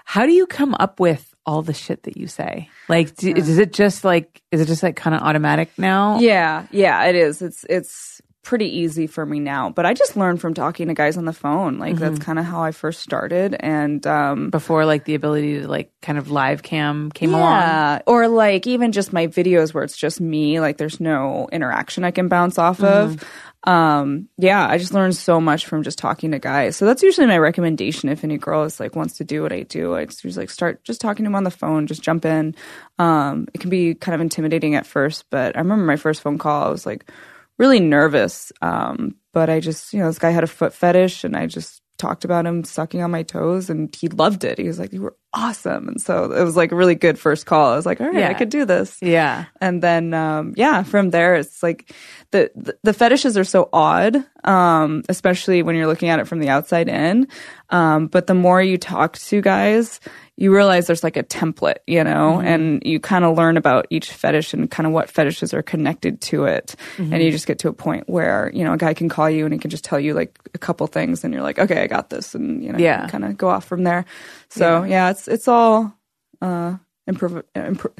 [0.04, 2.68] How do you come up with all the shit that you say?
[2.88, 6.18] Like, do, is it just like, is it just like kind of automatic now?
[6.20, 7.40] Yeah, yeah, it is.
[7.40, 8.17] It's it's
[8.48, 11.34] pretty easy for me now, but I just learned from talking to guys on the
[11.34, 11.78] phone.
[11.78, 12.02] Like Mm-hmm.
[12.14, 15.92] that's kind of how I first started, and um, Before like the ability to like
[16.00, 17.52] kind of live cam came along.
[17.60, 20.60] yeah, or like even just my videos where it's just me.
[20.60, 23.22] Like there's no interaction I can bounce off of.
[23.64, 26.76] Um, yeah, I just learned so much from just talking to guys.
[26.76, 29.64] So that's usually my recommendation if any girl is like wants to do what I
[29.64, 29.94] do.
[29.94, 32.54] I just like start just talking to them on the phone, just jump in.
[32.98, 36.38] Um, it can be kind of intimidating at first, but I remember my first phone
[36.38, 36.64] call.
[36.64, 37.10] I was like
[37.58, 38.52] really nervous.
[38.62, 41.82] Um, but I just, you know, this guy had a foot fetish and I just
[41.98, 44.56] talked about him sucking on my toes and he loved it.
[44.56, 45.88] He was like, you were awesome.
[45.88, 47.72] And so it was like a really good first call.
[47.72, 48.28] I was like, all right, Yeah.
[48.28, 48.96] I could do this.
[49.02, 49.46] Yeah.
[49.60, 51.92] And then, um, yeah, from there, it's like
[52.30, 56.38] the, the, the fetishes are so odd, um, especially when you're looking at it from
[56.38, 57.26] the outside in.
[57.70, 59.98] Um, but the more you talk to guys,
[60.40, 64.12] you realize there's like a template, you know, and you kind of learn about each
[64.12, 66.76] fetish and kind of what fetishes are connected to it.
[66.96, 69.44] And you just get to a point where, you know, a guy can call you
[69.44, 71.88] and he can just tell you like a couple things and you're like, okay, I
[71.88, 72.36] got this.
[72.36, 73.08] And, you know, Yeah.
[73.08, 74.04] kind of go off from there.
[74.48, 75.92] So yeah, it's, it's all,
[76.40, 76.76] uh,
[77.10, 77.98] improv, impro-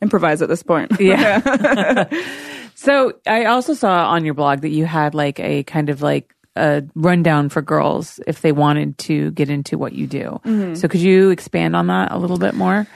[0.00, 0.92] improvise at this point.
[0.98, 2.08] Yeah.
[2.76, 6.34] so I also saw on your blog that you had like a kind of like
[6.58, 10.40] a rundown for girls if they wanted to get into what you do.
[10.44, 10.74] Mm-hmm.
[10.74, 12.86] So could you expand on that a little bit more?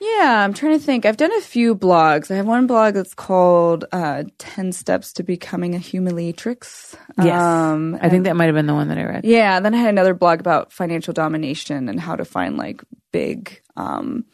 [0.00, 1.06] Yeah, I'm trying to think.
[1.06, 2.30] I've done a few blogs.
[2.30, 6.94] I have one blog that's called uh, 10 Steps to Becoming a Humiliatrix.
[7.22, 7.42] Yes.
[7.42, 9.24] Um, I think that might have been the one that I read.
[9.24, 13.60] yeah, then I had another blog about financial domination and how to find like big,
[13.76, 14.24] um,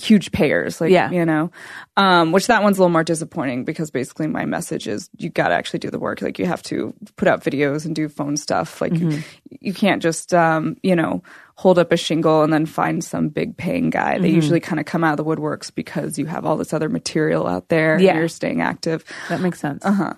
[0.00, 0.80] huge payers.
[0.80, 1.10] Like, Yeah.
[1.10, 1.50] you know,
[1.96, 5.48] um, which that one's a little more disappointing because basically my message is you got
[5.48, 6.22] to actually do the work.
[6.22, 8.80] Like, you have to put out videos and do phone stuff.
[8.80, 9.20] Like, Mm-hmm.
[9.60, 11.22] you can't just, um, you know,
[11.56, 14.14] hold up a shingle and then find some big paying guy.
[14.14, 14.22] Mm-hmm.
[14.22, 16.88] They usually kind of come out of the woodworks because you have all this other
[16.88, 18.10] material out there Yeah.
[18.12, 19.04] and you're staying active.
[19.28, 19.84] That makes sense.
[19.84, 20.14] Uh-huh.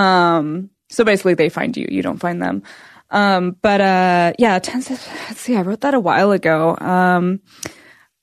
[0.00, 2.62] Um, so basically, they find you, you don't find them.
[3.10, 6.76] Um, but uh, yeah, let's see, I wrote that a while ago.
[6.78, 7.40] Um,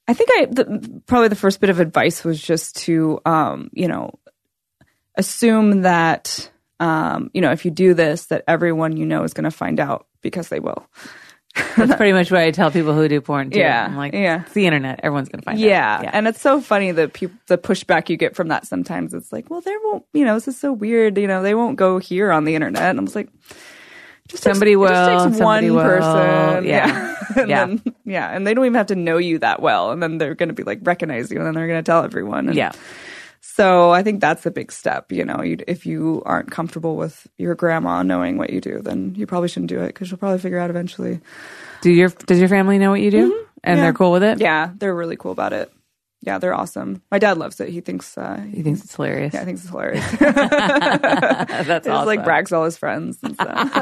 [0.08, 3.88] I think I the, probably the first bit of advice was just to um, you
[3.88, 4.18] know
[5.16, 6.50] assume that
[6.80, 9.80] um, you know if you do this that everyone you know is going to find
[9.80, 10.86] out because they will.
[11.76, 13.58] That's pretty much what I tell people who do porn too.
[13.58, 14.44] Yeah, I'm like, yeah.
[14.44, 15.00] it's the internet.
[15.02, 15.96] Everyone's gonna find Yeah.
[15.98, 16.04] out.
[16.04, 16.12] Yeah.
[16.14, 18.68] and it's so funny the peop the pushback you get from that.
[18.68, 21.18] Sometimes it's like, well, there won't, you know, this is so weird.
[21.18, 22.84] You know, they won't go here on the internet.
[22.92, 23.30] And I was like,
[24.28, 25.84] just takes- Somebody it will, just takes somebody one will.
[25.84, 26.66] person.
[26.66, 27.16] Yeah.
[27.36, 27.66] and Yeah.
[27.66, 30.36] Then, yeah, and they don't even have to know you that well, and then they're
[30.36, 32.48] going to be like recognize you, and then they're going to tell everyone.
[32.48, 32.72] And yeah.
[33.42, 35.12] So I think that's a big step.
[35.12, 39.26] You know, if you aren't comfortable with your grandma knowing what you do, then you
[39.26, 41.22] probably shouldn't do it because she'll probably figure out eventually.
[41.82, 43.24] Do your does your family know what you do?
[43.24, 43.78] And Mm-hmm.
[43.78, 43.82] Yeah.
[43.84, 44.40] they're cool with it?
[44.40, 45.72] Yeah, they're really cool about it.
[46.22, 47.02] Yeah, they're awesome.
[47.12, 47.70] My dad loves it.
[47.70, 49.34] He thinks uh, He thinks it's hilarious.
[49.34, 50.12] Yeah, I think it's hilarious.
[50.20, 50.28] That's
[51.60, 52.08] He just awesome.
[52.08, 53.74] like brags all his friends and stuff.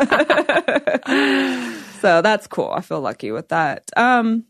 [2.01, 2.71] so that's cool.
[2.75, 3.89] I feel lucky with that.
[3.97, 4.43] Um,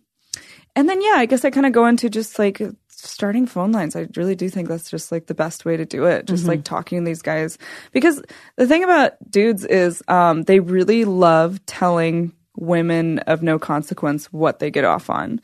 [0.75, 3.95] and then yeah, I guess I kind of go into just like starting phone lines.
[3.95, 6.25] I really do think that's just like the best way to do it.
[6.25, 7.57] Just like talking to these guys
[7.91, 8.21] because
[8.57, 14.59] the thing about dudes is um, they really love telling women of no consequence what
[14.59, 15.39] they get off on.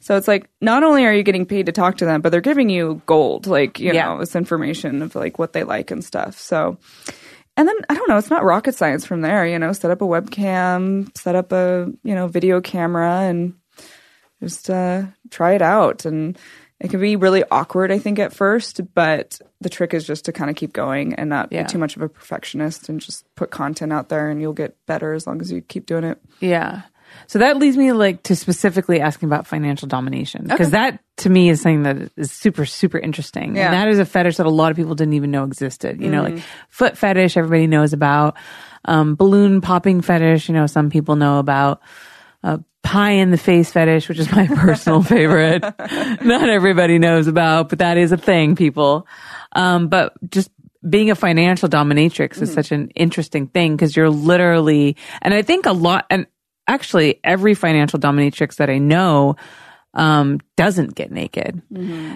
[0.00, 2.40] So it's like not only are you getting paid to talk to them, but they're
[2.40, 4.06] giving you gold, like you Yeah.
[4.06, 6.38] know, this information of like what they like and stuff.
[6.38, 6.78] So
[7.56, 10.02] and then I don't know, it's not rocket science from there, you know, set up
[10.02, 13.54] a webcam, set up a, you know, video camera and
[14.42, 16.36] just uh try it out and
[16.80, 20.32] it can be really awkward I think at first, but the trick is just to
[20.32, 21.62] kind of keep going and not Yeah.
[21.62, 24.76] be too much of a perfectionist and just put content out there and you'll get
[24.86, 26.18] better as long as you keep doing it.
[26.40, 26.82] Yeah.
[27.28, 31.48] So that leads me like to specifically asking about financial domination because that to me
[31.48, 33.56] is something that is super super interesting.
[33.56, 33.66] Yeah.
[33.66, 36.00] And that is a fetish that a lot of people didn't even know existed.
[36.00, 38.36] You know, like foot fetish everybody knows about.
[38.84, 41.80] Um, balloon popping fetish, you know, some people know about.
[42.44, 45.62] Uh, pie in the face fetish, which is my personal favorite.
[45.62, 49.08] Not everybody knows about, but that is a thing, people.
[49.52, 50.50] Um, but just
[50.88, 55.66] being a financial dominatrix is such an interesting thing because you're literally, and I think
[55.66, 56.26] a lot, and
[56.68, 59.34] actually every financial dominatrix that I know,
[59.94, 61.60] um, doesn't get naked.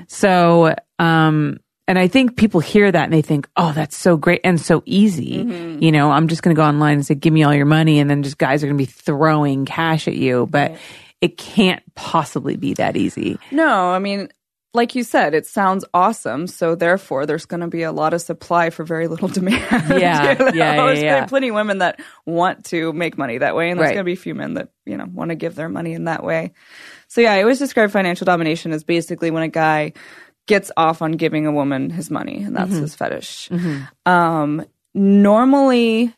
[0.06, 1.58] So, um,
[1.90, 4.84] and I think people hear that and they think, oh, that's so great and so
[4.86, 5.42] easy.
[5.42, 5.82] Mm-hmm.
[5.82, 7.98] You know, I'm just going to go online and say, give me all your money.
[7.98, 10.46] And then just guys are going to be throwing cash at you.
[10.48, 10.76] But
[11.20, 13.40] it can't possibly be that easy.
[13.50, 14.28] No, I mean,
[14.72, 16.46] like you said, it sounds awesome.
[16.46, 19.60] So therefore, there's going to be a lot of supply for very little demand.
[20.00, 20.44] Yeah, you know?
[20.46, 21.26] yeah, yeah, There's yeah.
[21.26, 23.94] plenty of women that want to make money that way, and there's Right.
[23.94, 26.04] going to be a few men that you know want to give their money in
[26.04, 26.52] that way.
[27.08, 29.94] So yeah, I always describe financial domination as basically when a guy
[30.50, 33.48] gets off on giving a woman his money, and that's his fetish.
[34.04, 36.12] Um, normally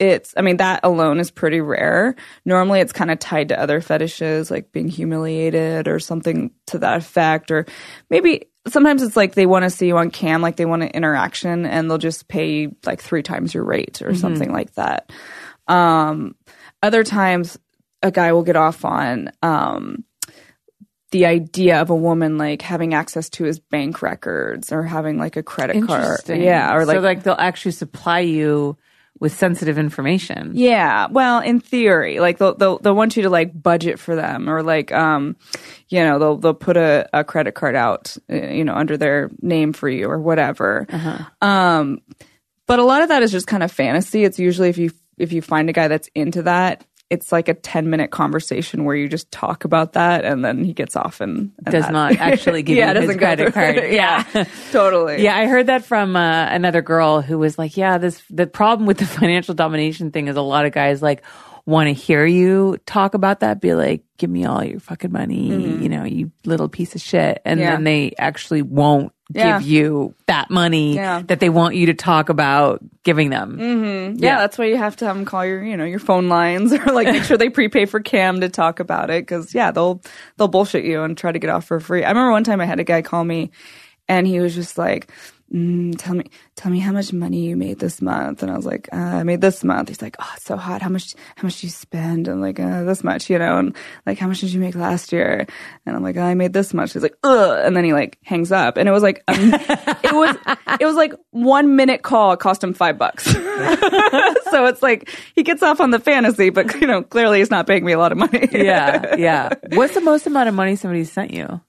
[0.00, 2.14] it's i mean that alone is pretty rare.
[2.44, 6.96] Normally it's kind of tied to other fetishes like being humiliated or something to that
[6.98, 7.64] effect or
[8.10, 10.88] maybe sometimes it's like they want to see you on cam like they want an
[10.88, 15.12] interaction and they'll just pay like three times your rate or something like that.
[15.68, 16.34] Um
[16.82, 17.58] other times
[18.02, 20.04] a guy will get off on um
[21.14, 25.36] the idea of a woman like having access to his bank records or having like
[25.36, 28.76] a credit card yeah or like so like they'll actually supply you
[29.20, 30.50] with sensitive information.
[30.54, 34.50] Yeah, well, in theory, like they'll they'll, they'll want you to like budget for them,
[34.50, 35.36] or like um,
[35.88, 39.30] you know, they'll they'll put a, a credit card out, uh, you know, under their
[39.40, 40.86] name for you or whatever.
[41.40, 42.00] Um,
[42.66, 44.24] but a lot of that is just kind of fantasy.
[44.24, 46.84] It's usually if you if you find a guy that's into that,
[47.14, 50.72] it's like a ten minute conversation where you just talk about that, and then he
[50.74, 53.76] gets off and, and Does that- not actually give yeah, you his credit card.
[53.90, 54.22] Yeah.
[54.72, 55.22] totally.
[55.22, 58.86] Yeah, I heard that from uh, another girl who was like, "Yeah, this the problem
[58.86, 61.24] with the financial domination thing is a lot of guys like
[61.66, 65.46] want to hear you talk about that, be like, give me all your fucking money,
[65.48, 67.64] you know, you little piece of shit,' and Mm-hmm.
[67.64, 67.72] Yeah.
[67.76, 69.58] then they actually won't Yeah.
[69.58, 71.22] give you that money Yeah.
[71.28, 73.56] that they want you to talk about giving them.
[73.58, 74.22] Mm-hmm.
[74.22, 76.72] Yeah, that's why you have to have them call your, you know, your phone lines
[76.74, 80.02] or like make sure they prepay for Cam to talk about it because yeah, they'll
[80.36, 82.04] they'll bullshit you and try to get off for free.
[82.04, 83.50] I remember one time I had a guy call me,
[84.08, 85.10] and he was just like,
[85.54, 86.24] mm, "Tell me,
[86.56, 89.22] tell me how much money you made this month," and I was like, uh, "I
[89.22, 90.82] made this month." He's like, "Oh, it's so hot.
[90.82, 91.14] How much?
[91.36, 93.76] How much do you spend?" I'm like, uh, "This much," you know, and
[94.06, 95.46] like, "How much did you make last year?"
[95.86, 98.52] And I'm like, "I made this much." He's like, "Ugh," and then he like hangs
[98.52, 100.36] up, and it was like, um, it was
[100.80, 102.32] it was like one minute call.
[102.32, 103.24] It cost him five bucks.
[104.50, 107.66] so it's like he gets off on the fantasy, but you know, clearly he's not
[107.66, 108.48] paying me a lot of money.
[108.52, 109.50] yeah, yeah.
[109.72, 111.60] What's the most amount of money somebody sent you?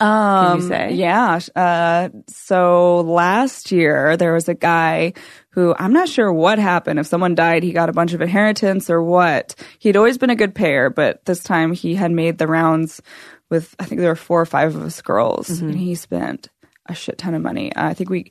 [0.00, 0.92] Um, you say?
[0.94, 1.40] Yeah.
[1.56, 5.14] Uh, so last year there was a guy
[5.50, 7.00] who I'm not sure what happened.
[7.00, 9.54] If someone died, he got a bunch of inheritance or what.
[9.80, 13.02] He'd always been a good payer, but this time he had made the rounds
[13.50, 15.68] with, I think there were four or five of us girls Mm-hmm.
[15.70, 16.48] and he spent
[16.86, 17.72] a shit ton of money.
[17.74, 18.30] I think we,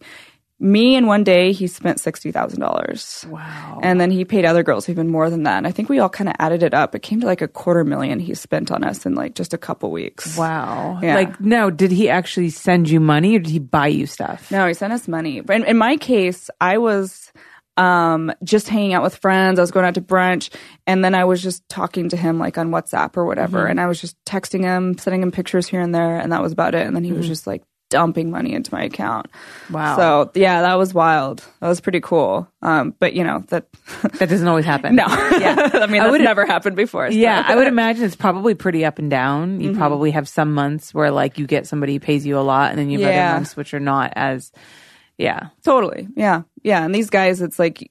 [0.59, 3.27] me in one day, he spent $60,000.
[3.27, 3.79] Wow.
[3.83, 5.57] And then he paid other girls even more than that.
[5.57, 6.95] And I think we all kind of added it up.
[6.95, 9.57] It came to like a quarter million he spent on us in like just a
[9.57, 10.35] couple weeks.
[10.35, 10.99] Wow.
[11.01, 11.15] Yeah.
[11.15, 14.49] Like, no, did he actually send you money or did he buy you stuff?
[14.51, 15.41] No, he sent us money.
[15.41, 17.31] But in, in my case, I was
[17.77, 19.59] um, just hanging out with friends.
[19.59, 20.49] I was going out to brunch,
[20.87, 23.65] and then I was just talking to him like on WhatsApp or whatever.
[23.67, 26.51] And I was just texting him, sending him pictures here and there, and that was
[26.51, 26.85] about it.
[26.85, 29.27] And then he was just like dumping money into my account.
[29.71, 29.95] Wow.
[29.95, 31.43] So yeah, that was wild.
[31.61, 32.47] That was pretty cool.
[32.61, 33.65] Um, but you know that.
[34.19, 34.95] That doesn't always happen.
[34.97, 35.69] no, yeah.
[35.73, 37.09] I mean, that's would- never happened before.
[37.09, 39.61] so- Yeah, I would imagine it's probably pretty up and down.
[39.61, 42.71] You probably have some months where like you get somebody who pays you a lot,
[42.71, 43.27] and then you have Yeah.
[43.29, 44.51] other months which are not as.
[45.17, 46.07] Yeah, Totally.
[46.15, 46.43] Yeah.
[46.67, 46.83] Yeah.
[46.83, 47.89] And these guys, it's like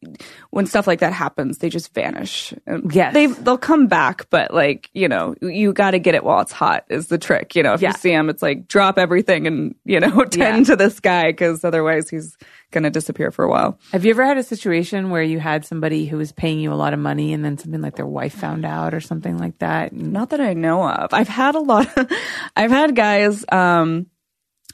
[0.50, 2.52] when stuff like that happens, they just vanish.
[2.90, 3.14] Yes.
[3.14, 6.52] They, they'll come back, but like, you know, you got to get it while it's
[6.52, 7.56] hot is the trick.
[7.56, 7.88] You know, if Yeah.
[7.88, 11.64] you see him, it's like drop everything and, you know, tend to this guy because
[11.64, 12.36] otherwise he's
[12.70, 13.78] going to disappear for a while.
[13.92, 16.74] Have you ever had a situation where you had somebody who was paying you a
[16.74, 19.92] lot of money and then something like their wife found out or something like that?
[19.92, 21.14] Not that I know of.
[21.14, 21.96] I've had a lot.
[21.96, 22.10] Of,
[22.56, 23.44] I've had guys.
[23.50, 24.06] Um,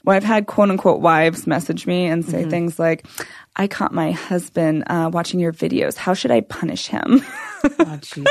[0.04, 3.06] well, I've had quote unquote wives message me and say things like,
[3.56, 5.96] "I caught my husband uh, watching your videos.
[5.96, 7.24] How should I punish him?"
[7.78, 8.26] Oh, Jesus.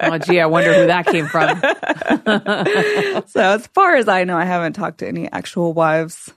[0.00, 1.58] oh, gee, I wonder who that came from.
[3.28, 6.32] so as far as I know, I haven't talked to any actual wives.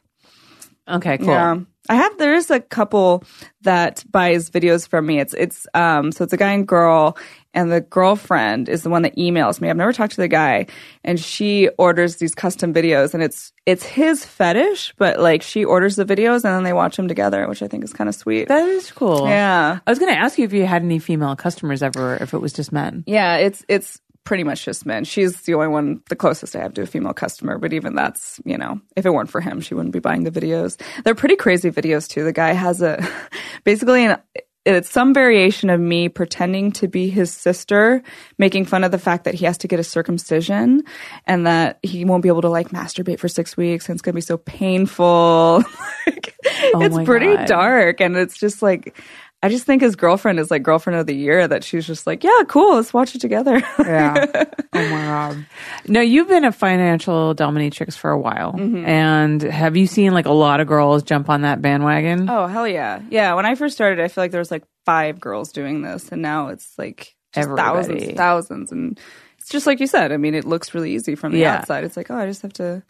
[0.88, 1.28] Okay, cool.
[1.28, 1.60] Yeah.
[1.90, 3.24] I have there is a couple
[3.64, 5.20] that buys videos from me.
[5.20, 7.18] It's it's um so it's a guy and girl
[7.54, 9.70] and the girlfriend is the one that emails me.
[9.70, 10.68] I've never talked to the guy
[11.04, 15.96] and she orders these custom videos and it's it's his fetish, but like she orders
[15.96, 18.48] the videos and then they watch them together, which I think is kind of sweet.
[18.48, 19.28] That is cool.
[19.28, 19.80] yeah.
[19.86, 22.40] I was going to ask you if you had any female customers ever, if it
[22.40, 23.04] was just men.
[23.08, 25.04] Yeah, it's it's pretty much just men.
[25.04, 27.58] She's the only one, the closest I have to a female customer.
[27.58, 30.32] But even that's, you know, if it weren't for him, she wouldn't be buying the
[30.32, 30.80] videos.
[31.04, 32.24] They're pretty crazy videos too.
[32.24, 33.08] The guy has a
[33.64, 34.18] basically an.
[34.64, 38.04] It's some variation of me pretending to be his sister,
[38.38, 40.84] making fun of the fact that he has to get a circumcision
[41.26, 44.14] and that he won't be able to like masturbate for six weeks and it's going
[44.14, 45.64] to be so painful.
[46.06, 46.36] like,
[46.76, 47.48] oh it's pretty God.
[47.48, 48.02] dark.
[48.02, 48.96] And it's just like,
[49.44, 52.24] I just think his girlfriend is like girlfriend of the year that she's just like,
[52.24, 53.62] yeah, cool, let's watch it together.
[53.80, 54.26] Yeah.
[54.74, 55.46] oh my god.
[55.88, 58.86] No, you've been a financial dominatrix for a while, Mm-hmm.
[58.86, 62.30] and have you seen like a lot of girls jump on that bandwagon?
[62.30, 63.02] oh, hell yeah.
[63.10, 63.34] Yeah.
[63.34, 66.22] When I first started, I feel like there was like five girls doing this and
[66.22, 68.72] now it's like just thousands, thousands.
[68.72, 69.00] And
[69.40, 70.12] it's just like you said.
[70.12, 71.56] I mean, it looks really easy from the Yeah.
[71.56, 71.84] outside.
[71.84, 72.84] It's like, oh, I just have to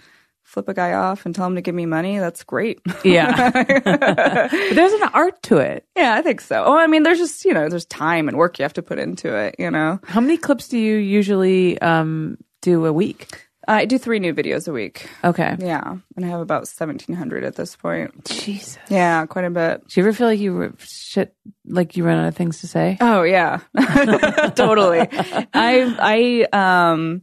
[0.51, 2.19] flip a guy off and tell him to give me money.
[2.19, 2.81] That's great.
[3.05, 3.51] Yeah.
[3.51, 5.85] but there's an art to it.
[5.95, 6.65] yeah, I think so.
[6.65, 8.99] Oh, I mean, there's just, you know, there's time and work you have to put
[8.99, 10.01] into it, you know?
[10.03, 13.47] How many clips do you usually um, do a week?
[13.67, 15.07] I do three new videos a week.
[15.23, 15.55] Okay.
[15.59, 15.95] Yeah.
[16.17, 18.25] And I have about 1,700 at this point.
[18.25, 18.77] Jesus.
[18.89, 19.87] Yeah, quite a bit.
[19.87, 21.33] Do you ever feel like you shit,
[21.65, 22.97] like you run out of things to say?
[22.99, 23.59] Oh yeah,
[24.55, 24.99] totally.
[25.53, 27.21] I I um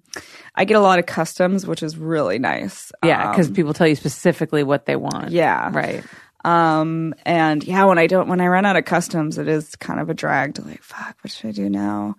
[0.59, 2.91] I get a lot of customs, which is really nice.
[3.05, 5.31] Yeah, because Um, people tell you specifically what they want.
[5.31, 6.03] yeah, Right.
[6.45, 9.99] Um, and yeah, when I don't, when I run out of customs, it is kind
[10.01, 12.17] of a drag to like, fuck, what should I do now?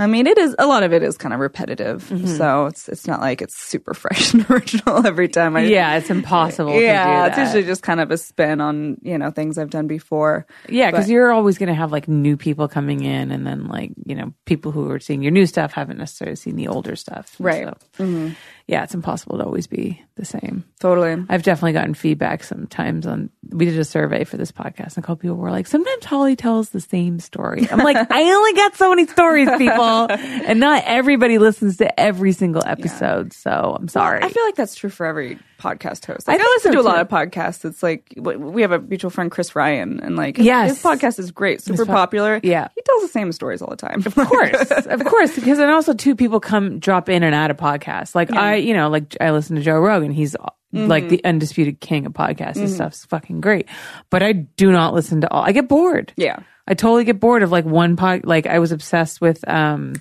[0.00, 2.26] I mean, it is a lot of it is kind of repetitive, Mm-hmm.
[2.26, 5.56] so it's it's not like it's super fresh and original every time.
[5.56, 8.96] I Yeah, it's impossible yeah, to do it's usually just kind of a spin on
[9.02, 10.46] you know things I've done before.
[10.68, 13.92] Yeah, because you're always going to have like new people coming in, and then like
[14.06, 17.36] you know people who are seeing your new stuff haven't necessarily seen the older stuff,
[17.38, 17.66] Right.
[17.98, 18.32] Mm-hmm.
[18.70, 20.62] Yeah, it's impossible to always be the same.
[20.78, 21.24] Totally.
[21.28, 23.30] I've definitely gotten feedback sometimes on.
[23.48, 26.36] We did a survey for this podcast, and a couple people were like, "Sometimes Holly
[26.36, 30.84] tells the same story." I'm like, "I only got so many stories, people, and not
[30.86, 34.22] everybody listens to every single episode." So I'm sorry.
[34.22, 36.26] I feel like that's true for every podcast hosts.
[36.26, 37.64] Like, I, think listen so, to a lot of podcasts.
[37.64, 40.70] It's like we have a mutual friend, Chris Ryan, and like Yes.
[40.70, 42.40] his podcast is great, super po- popular.
[42.42, 42.68] yeah.
[42.74, 44.02] he tells the same stories all the time.
[44.04, 47.56] Of course, of course, because then also two people come drop in and out of
[47.56, 48.14] podcasts.
[48.14, 50.10] Like I, you know, like I listen to Joe Rogan.
[50.12, 50.34] He's
[50.72, 52.56] like the undisputed king of podcasts.
[52.56, 53.68] His stuff's fucking great.
[54.08, 55.42] But I do not listen to all.
[55.42, 56.12] I get bored.
[56.16, 56.40] yeah.
[56.68, 58.24] I totally get bored of like one pod.
[58.24, 59.94] Like I was obsessed with um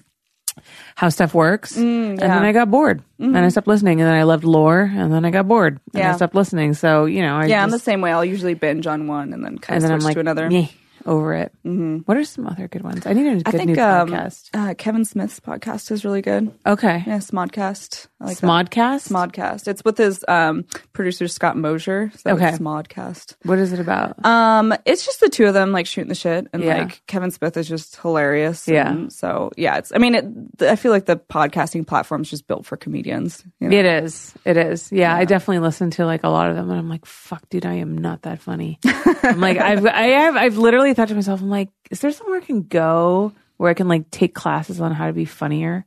[0.99, 3.45] how stuff works, mm, and then I got bored, and mm-hmm.
[3.45, 4.01] I stopped listening.
[4.01, 6.73] And then I loved lore, and then I got bored, and I stopped listening.
[6.73, 8.11] So you know, I Yeah, I'm the same way.
[8.11, 10.49] I'll usually binge on one and then kind of then I'm switch like to another.
[10.49, 10.67] "Meh,"
[11.05, 11.51] over it.
[11.65, 11.97] Mm-hmm.
[11.99, 13.05] What are some other good ones?
[13.05, 14.49] I need a good I think new um, podcast.
[14.53, 16.51] uh, Kevin Smith's podcast is really good.
[16.65, 18.07] Okay, Yeah, Smodcast.
[18.21, 18.47] I like that.
[18.47, 19.09] Smodcast.
[19.11, 19.67] Smodcast.
[19.67, 22.11] It's with his um, producer Scott Mosier.
[22.17, 22.51] So Okay.
[22.51, 23.35] Smodcast.
[23.43, 24.23] What is it about?
[24.25, 26.79] Um, it's just the two of them like shooting the shit, and Yeah.
[26.83, 28.67] like Kevin Smith is just hilarious.
[28.67, 29.07] Yeah.
[29.09, 29.91] so yeah, it's.
[29.93, 30.25] I mean, it,
[30.61, 33.43] I feel like the podcasting platform is just built for comedians.
[33.59, 33.77] You know?
[33.77, 34.33] It is.
[34.45, 34.91] It is.
[34.91, 37.65] Yeah, I definitely listen to like a lot of them, and I'm like, "Fuck, dude,
[37.65, 38.79] I am not that funny."
[39.23, 42.41] I'm like, I've, I have, I've literally thought to myself, I'm like, is there somewhere
[42.41, 45.85] I can go where I can like take classes on how to be funnier?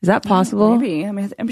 [0.00, 0.76] Is that possible?
[0.76, 1.04] Maybe.
[1.04, 1.50] I mean, I'm,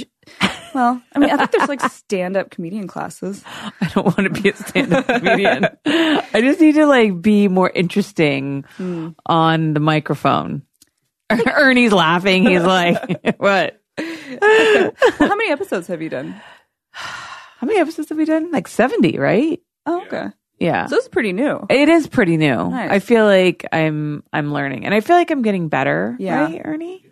[0.72, 3.42] well, I mean, I think there's like stand-up comedian classes.
[3.44, 5.66] I don't want to be a stand-up comedian.
[5.84, 9.08] I just need to like be more interesting hmm.
[9.26, 10.62] on the microphone.
[11.46, 12.46] Ernie's laughing.
[12.46, 13.80] He's like, "What?
[13.98, 16.40] Well, how many episodes have you done?
[16.92, 18.50] How many episodes have we done?
[18.50, 20.28] Like 70, right?" Oh, okay.
[20.62, 20.86] Yeah.
[20.86, 21.66] So it's pretty new.
[21.68, 22.70] It is pretty new.
[22.70, 22.90] Nice.
[22.90, 26.16] I feel like I'm I'm learning, and I feel like I'm getting better.
[26.18, 26.44] Yeah.
[26.44, 27.04] right, Ernie.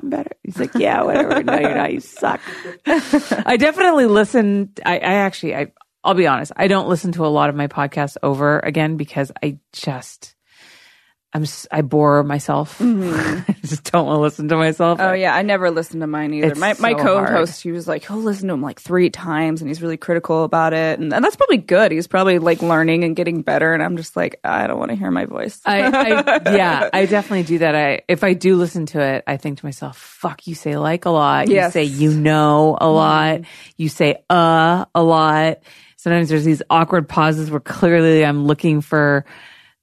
[0.00, 0.30] I'm better.
[0.42, 1.42] He's like, yeah, whatever.
[1.42, 1.92] no, you're not.
[1.92, 2.40] You suck.
[2.86, 4.72] I definitely listen.
[4.84, 5.72] I, I actually, I
[6.04, 6.52] I'll be honest.
[6.56, 10.34] I don't listen to a lot of my podcasts over again because I just
[11.34, 12.76] I'm I bore myself.
[12.80, 14.98] I just don't want to listen to myself.
[14.98, 15.10] Mm-hmm.
[15.10, 16.48] Oh yeah, I never listened to mine either.
[16.48, 19.62] It's my my so co-host, he was like, he'll listen to him like three times,
[19.62, 21.90] and he's really critical about it, and, and that's probably good.
[21.90, 24.96] He's probably like learning and getting better, and I'm just like, I don't want to
[24.96, 25.58] hear my voice.
[25.64, 27.74] I, I yeah, I definitely do that.
[27.74, 31.06] I if I do listen to it, I think to myself, "Fuck, you say like
[31.06, 31.48] a lot.
[31.48, 31.72] You Yes.
[31.72, 33.40] say you know a lot.
[33.78, 35.60] You say uh a lot."
[35.96, 39.24] Sometimes there's these awkward pauses where clearly I'm looking for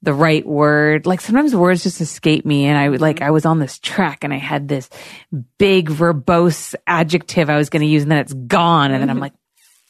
[0.02, 1.06] the right word.
[1.06, 3.26] Like sometimes words just escape me, and I would like mm-hmm.
[3.26, 4.88] I was on this track and I had this
[5.58, 9.16] big verbose adjective I was going to use, and then it's gone, and then I'm
[9.16, 9.22] mm-hmm.
[9.22, 9.32] like.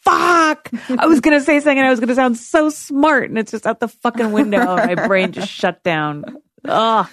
[0.03, 0.71] Fuck!
[0.89, 3.67] I was gonna say something and I was gonna sound so smart and it's just
[3.67, 4.75] out the fucking window.
[4.77, 6.25] and my brain just shut down.
[6.65, 7.07] Ugh,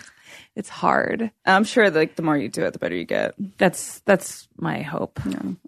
[0.57, 1.29] it's hard.
[1.45, 3.35] I'm sure like the more you do it, the better you get.
[3.59, 5.19] That's that's my hope.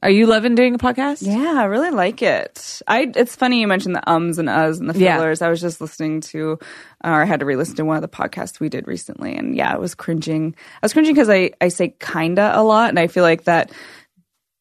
[0.01, 1.19] Are you loving doing a podcast?
[1.21, 2.81] Yeah, I really like it.
[2.87, 5.17] I it's funny you mentioned the ums and uhs and the Yeah.
[5.17, 5.41] fillers.
[5.43, 6.57] I was just listening to
[7.03, 9.55] uh, or I had to re-listen to one of the podcasts we did recently and
[9.55, 10.55] yeah, I was cringing.
[10.81, 13.71] I was cringing because I, I say kinda a lot and I feel like that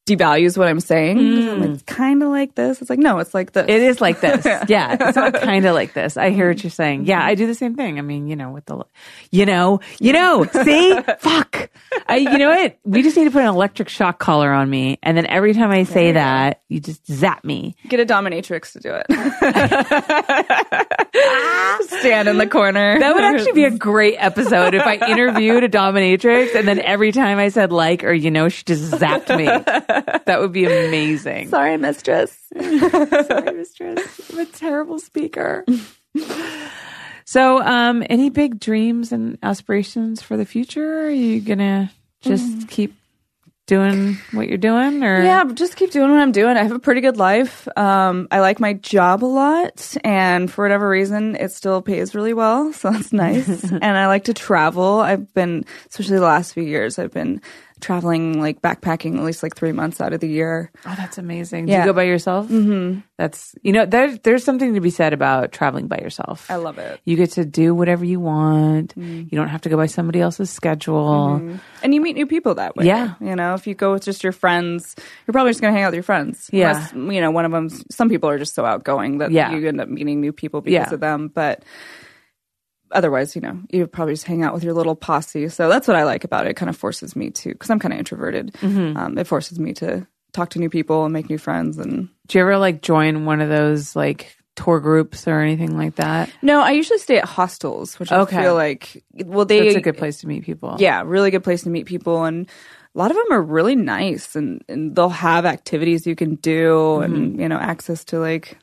[0.09, 1.19] devalues what I'm saying.
[1.19, 1.53] Mm.
[1.53, 2.81] I'm like, it's kinda like this.
[2.81, 3.67] It's like, no, it's like this.
[3.69, 4.47] It is like this.
[4.69, 6.17] Yeah, it's not kind of like this.
[6.17, 7.07] I hear what you're saying.
[7.07, 7.99] Yeah, I do the same thing.
[7.99, 8.85] I mean, you know, with the,
[9.31, 11.71] you know, you know, see, fuck.
[12.07, 12.79] I, you know what?
[12.85, 15.71] We just need to put an electric shock collar on me, and then every time
[15.71, 17.77] I say that, you just zap me.
[17.89, 19.07] Get a dominatrix to do it.
[21.89, 22.99] Stand in the corner.
[22.99, 27.13] That would actually be a great episode if I interviewed a dominatrix and then every
[27.13, 29.47] time I said like or you know, she just zapped me.
[30.27, 31.49] That would be amazing.
[31.49, 32.37] Sorry, mistress.
[32.61, 34.31] Sorry, mistress.
[34.33, 35.65] I'm a terrible speaker.
[37.25, 41.07] So, um, any big dreams and aspirations for the future?
[41.07, 41.93] Are you gonna
[42.23, 42.95] just keep
[43.67, 46.57] doing what you're doing, or Yeah, just keep doing what I'm doing.
[46.57, 47.69] I have a pretty good life.
[47.77, 52.33] Um, I like my job a lot, and for whatever reason, it still pays really
[52.33, 53.63] well, so that's nice.
[53.71, 55.01] and I like to travel.
[55.01, 57.43] I've been, especially the last few years, I've been
[57.81, 60.71] traveling, like backpacking, at least like three months out of the year.
[60.87, 61.67] Oh, that's amazing.
[61.67, 61.81] Do Yeah.
[61.81, 62.49] you go by yourself?
[62.49, 63.01] Mm-hmm.
[63.17, 66.51] That's you know there's there's something to be said about traveling by yourself.
[66.51, 67.01] I love it.
[67.05, 68.95] You get to do whatever you want.
[68.97, 71.59] You don't have to go by somebody else's schedule.
[71.83, 72.87] And you meet new people that way.
[72.87, 73.15] Yeah.
[73.21, 74.95] You know, if you go with just your friends,
[75.27, 76.49] you're probably just going to hang out with your friends.
[76.53, 76.89] Yeah.
[76.93, 79.53] Unless, you know, one of them, some people are just so outgoing that Yeah.
[79.53, 80.95] you end up meeting new people because Yeah.
[80.95, 81.29] of them.
[81.33, 81.65] But
[82.93, 85.49] otherwise, you know, you probably just hang out with your little posse.
[85.49, 86.51] So that's what I like about it.
[86.51, 88.53] It kind of forces me to, because I'm kind of introverted.
[88.55, 88.97] Mm-hmm.
[88.97, 91.79] Um, it forces me to talk to new people and make new friends.
[91.79, 95.97] And Do you ever like join one of those like tour groups or anything like
[95.97, 96.31] that?
[96.43, 98.37] no, I usually stay at hostels, which Okay.
[98.37, 100.77] I feel like, well, they, That's a good place to meet people.
[100.79, 102.49] yeah, really good place to meet people and
[102.95, 107.01] a lot of them are really nice and, and they'll have activities you can do
[107.01, 108.59] and you know access to like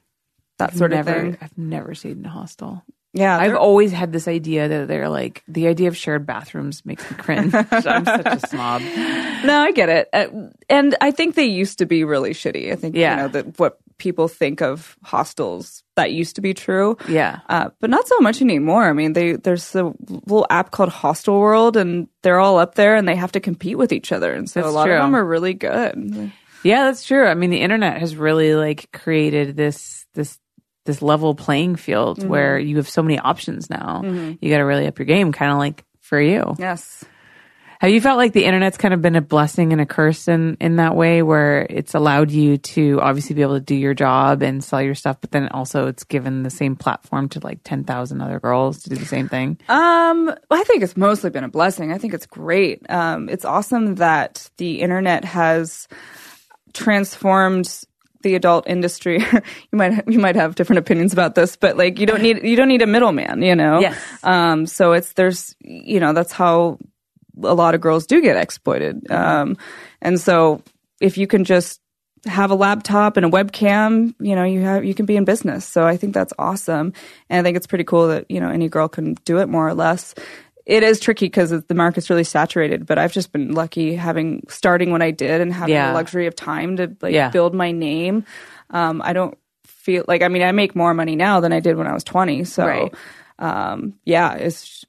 [0.57, 1.37] that sort never, of thing.
[1.41, 2.83] I've never stayed in a hostel.
[3.15, 7.09] Yeah, I've always had this idea that they're like the idea of shared bathrooms makes
[7.09, 7.53] me cringe.
[7.71, 8.81] I'm such a snob.
[9.45, 10.09] No, I get it.
[10.13, 10.27] Uh,
[10.69, 12.71] and I think they used to be really shitty.
[12.71, 13.15] I think, Yeah.
[13.15, 16.97] you know, that what people think of hostels, that used to be true.
[17.07, 17.39] Yeah.
[17.47, 18.83] Uh, but not so much anymore.
[18.83, 22.95] I mean, they there's a little app called Hostel World, and they're all up there,
[22.97, 24.95] and they have to compete with each other, and so That's a lot true.
[24.95, 26.31] of them are really good.
[26.63, 27.25] Yeah, that's true.
[27.25, 30.37] I mean, the internet has really like created this this
[30.85, 32.29] this level playing field Mm-hmm.
[32.29, 34.01] where you have so many options now.
[34.39, 36.55] You got to really up your game, kind of like for you.
[36.57, 37.03] Yes.
[37.81, 40.55] Have you felt like the internet's kind of been a blessing and a curse in
[40.61, 44.41] in that way, where it's allowed you to obviously be able to do your job
[44.41, 47.83] and sell your stuff, but then also it's given the same platform to like ten
[47.83, 49.57] thousand other girls to do the same thing?
[49.67, 51.91] Um, I think it's mostly been a blessing.
[51.91, 52.89] I think it's great.
[52.89, 55.89] Um, it's awesome that the internet has
[56.73, 57.81] transformed
[58.25, 59.19] the adult industry.
[59.71, 62.57] you might you might have different opinions about this, but like you don't need you
[62.57, 63.79] don't need a middleman, you know.
[63.79, 63.97] Yes.
[64.23, 66.79] Um, so it's there's you know that's how
[67.43, 69.09] a lot of girls do get exploited.
[69.11, 69.57] Um,
[70.01, 70.61] and so
[70.99, 71.79] if you can just
[72.25, 75.65] have a laptop and a webcam, you know, you have you can be in business.
[75.65, 76.93] So I think that's awesome,
[77.29, 79.67] and I think it's pretty cool that you know any girl can do it more
[79.67, 80.15] or less.
[80.65, 84.91] It is tricky because the market's really saturated, but I've just been lucky having starting
[84.91, 85.89] when I did and having Yeah.
[85.89, 87.29] the luxury of time to like Yeah.
[87.29, 88.25] build my name.
[88.71, 91.77] Um, I don't feel like I mean I make more money now than I did
[91.77, 92.43] when I was twenty.
[92.45, 92.93] So Right.
[93.37, 94.83] um, yeah, it's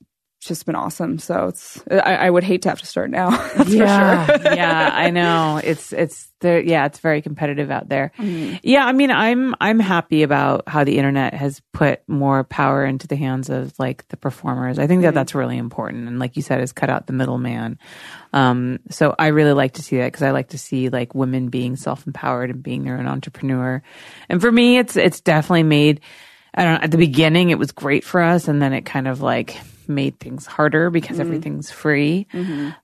[0.47, 1.19] just been awesome.
[1.19, 3.31] So it's I, I would hate to have to start now.
[3.57, 4.55] That's yeah, for sure.
[4.55, 5.61] yeah, I know.
[5.63, 6.61] It's it's there.
[6.61, 8.13] Yeah, it's very competitive out there.
[8.27, 8.57] Mm-hmm.
[8.63, 13.07] Yeah, I mean, I'm I'm happy about how the internet has put more power into
[13.07, 14.79] the hands of like the performers.
[14.79, 15.07] I think Mm-hmm.
[15.07, 17.79] that that's really important, and like you said, has cut out the middleman.
[18.33, 21.49] Um, so I really like to see that because I like to see like women
[21.49, 23.83] being self empowered and being their own entrepreneur.
[24.29, 26.01] And for me, it's it's definitely made.
[26.55, 26.81] I don't know.
[26.85, 29.57] At the beginning, it was great for us, and then it kind of like
[29.89, 32.27] made things harder because everything's free.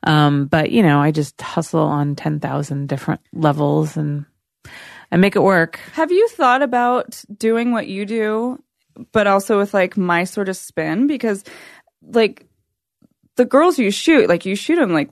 [0.03, 4.25] Um, but you know, I just hustle on ten thousand different levels and
[5.11, 5.79] I make it work.
[5.93, 8.63] Have you thought about doing what you do,
[9.13, 11.07] but also with like my sort of spin?
[11.07, 11.45] Because
[12.03, 12.47] like
[13.37, 15.11] the girls you shoot, like you shoot them like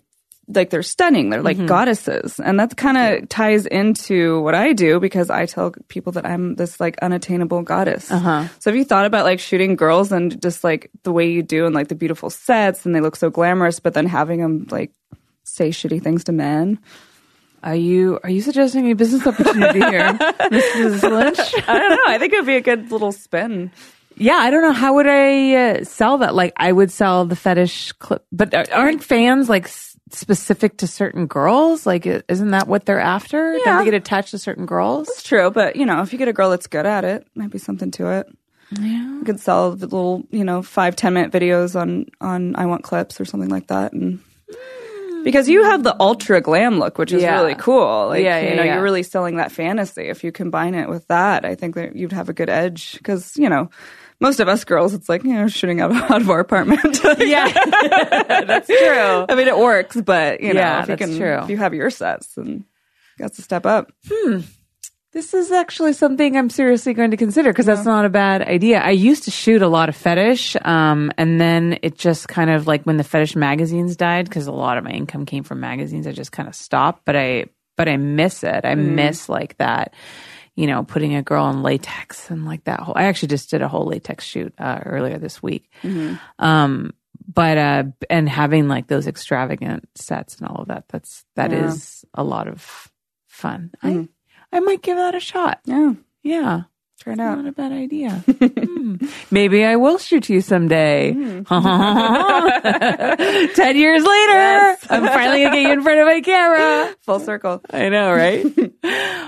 [0.48, 1.30] like they're stunning.
[1.30, 5.72] They're like goddesses, and that kind of ties into what I do because I tell
[5.88, 8.10] people that I'm this like unattainable goddess.
[8.10, 8.48] Uh-huh.
[8.58, 11.66] So have you thought about like shooting girls and just like the way you do
[11.66, 14.92] and like the beautiful sets and they look so glamorous, but then having them like
[15.44, 16.78] say shitty things to men?
[17.62, 21.02] Are you are you suggesting a business opportunity here, Mrs.
[21.02, 21.68] Lynch?
[21.68, 22.04] I don't know.
[22.06, 23.70] I think it would be a good little spin.
[24.16, 26.34] Yeah, I don't know how would I uh, sell that.
[26.34, 29.66] Like, I would sell the fetish clip, but aren't fans like
[30.14, 31.86] specific to certain girls?
[31.86, 33.58] Like, isn't that what they're after?
[33.64, 35.08] Don't they get attached to certain girls?
[35.08, 37.50] It's true, but you know, if you get a girl that's good at it, might
[37.50, 38.26] be something to it.
[38.72, 39.18] Yeah.
[39.18, 43.24] You could sell the little, you know, five ten minute videos on on iWantClips or
[43.24, 45.24] something like that, and hmm.
[45.24, 47.40] because you have the ultra glam look, which is Yeah.
[47.40, 48.08] really cool.
[48.08, 48.74] Like, Yeah, you know, yeah.
[48.74, 50.08] you're really selling that fantasy.
[50.08, 52.94] If you combine it with that, I think that you'd have a good edge.
[52.98, 53.70] Because you know,
[54.20, 57.00] most of us girls, it's like you know, shooting out, out of our apartment.
[57.18, 57.48] Yeah,
[58.44, 59.26] that's true.
[59.28, 61.38] I mean, it works, but you know, Yeah, if you can, true.
[61.42, 62.64] if you have your sets, then
[63.18, 63.92] that's a step up.
[64.08, 64.40] Hmm.
[65.12, 68.78] This is actually something I'm seriously going to consider because that's not a bad idea.
[68.78, 72.68] I used to shoot a lot of fetish, um, and then it just kind of
[72.68, 76.06] like when the fetish magazines died, because a lot of my income came from magazines.
[76.06, 77.46] I just kind of stopped, but I
[77.76, 78.64] but I miss it.
[78.64, 79.94] I miss like that,
[80.56, 82.94] you know, putting a girl in latex and like that whole.
[82.96, 85.70] I actually just did a whole latex shoot uh, earlier this week,
[86.38, 86.92] um,
[87.32, 90.84] but uh, and having like those extravagant sets and all of that.
[90.88, 92.22] That's that is Yeah.
[92.22, 92.90] a lot of
[93.28, 93.70] fun.
[93.82, 94.08] I
[94.52, 95.60] I might give that a shot.
[95.64, 96.62] Yeah, Yeah.
[97.00, 97.46] Try it Not out.
[97.46, 98.22] a bad idea.
[98.80, 98.96] Hmm.
[99.30, 101.12] Maybe I will shoot you someday.
[103.54, 106.94] Ten years later, I'm finally gonna get you in front of my camera.
[107.02, 107.60] Full circle.
[107.70, 108.44] I know, right?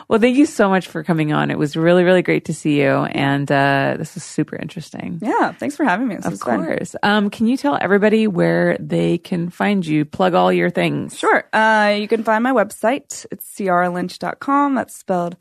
[0.08, 1.50] well, thank you so much for coming on.
[1.50, 5.18] It was really, really great to see you, and uh, this is super interesting.
[5.20, 6.16] Yeah, thanks for having me.
[6.16, 6.64] This Of was fun.
[6.64, 6.96] course.
[7.02, 10.04] Um, can you tell everybody where they can find you?
[10.04, 11.18] Plug all your things.
[11.18, 11.44] Sure.
[11.52, 13.26] Uh, you can find my website.
[13.30, 14.74] It's cearalynch.com.
[14.74, 15.36] That's spelled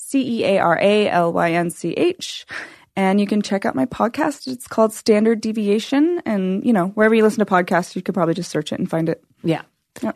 [0.00, 2.46] C E A R A L Y N C H.
[2.96, 4.46] And you can check out my podcast.
[4.46, 6.20] It's called Standard Deviation.
[6.26, 8.90] And, you know, wherever you listen to podcasts, you could probably just search it and
[8.90, 9.22] find it.
[9.42, 9.62] Yeah.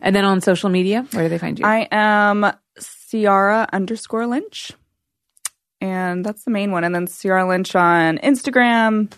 [0.01, 1.65] And then on social media, where do they find you?
[1.65, 4.71] I am Ceara underscore Lynch.
[5.81, 6.83] And that's the main one.
[6.83, 9.11] And then Ceara Lynch on Instagram.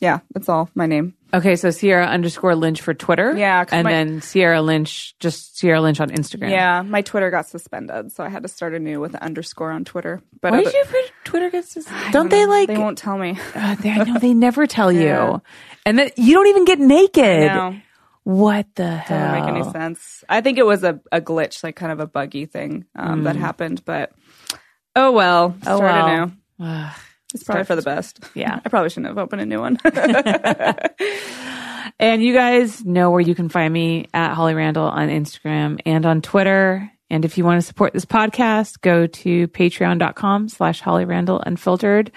[0.00, 1.14] Yeah, that's all my name.
[1.32, 3.34] Okay, so Ceara underscore Lynch for Twitter.
[3.36, 6.50] Yeah, And my- then Ceara Lynch, just Ceara Lynch on Instagram.
[6.50, 9.84] Yeah, my Twitter got suspended, so I had to start anew with an underscore on
[9.84, 10.20] Twitter.
[10.40, 11.86] But Why other- did you put Twitter gets this?
[12.10, 13.38] Don't they like, They won't tell me.
[13.54, 15.40] uh, they, I know they never tell you.
[15.86, 17.50] And then you don't even get naked.
[18.24, 19.18] What the hell?
[19.32, 20.22] doesn't make any sense.
[20.28, 23.34] I think it was a, a glitch, like kind of a buggy thing um, that
[23.36, 23.82] happened.
[23.84, 24.12] But
[24.94, 26.32] oh well, Oh, start well.
[26.58, 26.86] anew.
[27.34, 28.20] It's probably for the best.
[28.34, 28.60] Yeah.
[28.64, 29.78] I probably shouldn't have opened a new one.
[31.98, 36.06] And you guys know where you can find me at Holly Randall on Instagram and
[36.06, 36.90] on Twitter.
[37.10, 42.10] And if you want to support this podcast, go to patreon.com slash Holly Randall Unfiltered,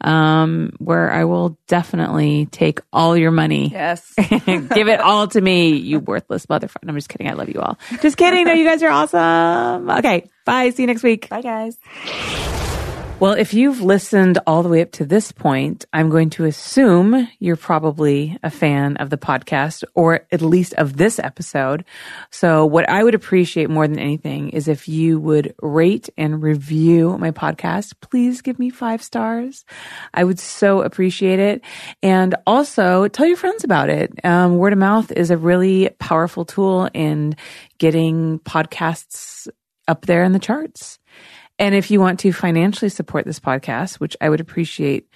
[0.00, 3.68] um, where I will definitely take all your money.
[3.70, 4.14] yes.
[4.46, 6.86] Give it all to me, you worthless motherfucker.
[6.88, 7.28] I'm just kidding.
[7.28, 7.78] I love you all.
[8.02, 8.44] Just kidding.
[8.46, 9.90] No, you guys are awesome.
[9.90, 10.30] Okay.
[10.44, 10.70] Bye.
[10.70, 11.28] See you next week.
[11.28, 12.55] Bye, guys.
[13.18, 17.26] Well, if you've listened all the way up to this point, I'm going to assume
[17.38, 21.86] you're probably a fan of the podcast or at least of this episode.
[22.30, 27.16] So what I would appreciate more than anything is if you would rate and review
[27.16, 27.94] my podcast.
[28.02, 29.64] Please give me five stars.
[30.12, 31.62] I would so appreciate it.
[32.02, 34.12] And also tell your friends about it.
[34.26, 37.34] Um, word of mouth is a really powerful tool in
[37.78, 39.48] getting podcasts
[39.88, 40.98] up there in the charts.
[41.58, 45.08] And if you want to financially support this podcast, which I would appreciate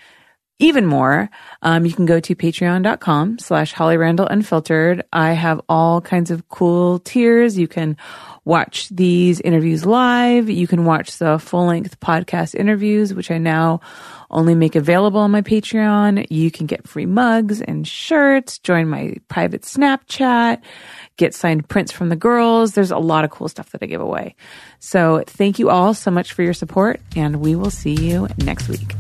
[0.60, 1.30] even more,
[1.62, 5.04] um, you can go to patreon.com slash Holly Randall Unfiltered.
[5.10, 7.58] I have all kinds of cool tiers.
[7.58, 7.96] You can
[8.44, 10.50] watch these interviews live.
[10.50, 13.80] You can watch the full length podcast interviews, which I now
[14.30, 16.26] only make available on my Patreon.
[16.30, 20.60] You can get free mugs and shirts, join my private Snapchat,
[21.16, 22.74] get signed prints from the girls.
[22.74, 24.34] There's a lot of cool stuff that I give away.
[24.78, 28.68] So thank you all so much for your support and we will see you next
[28.68, 28.94] week.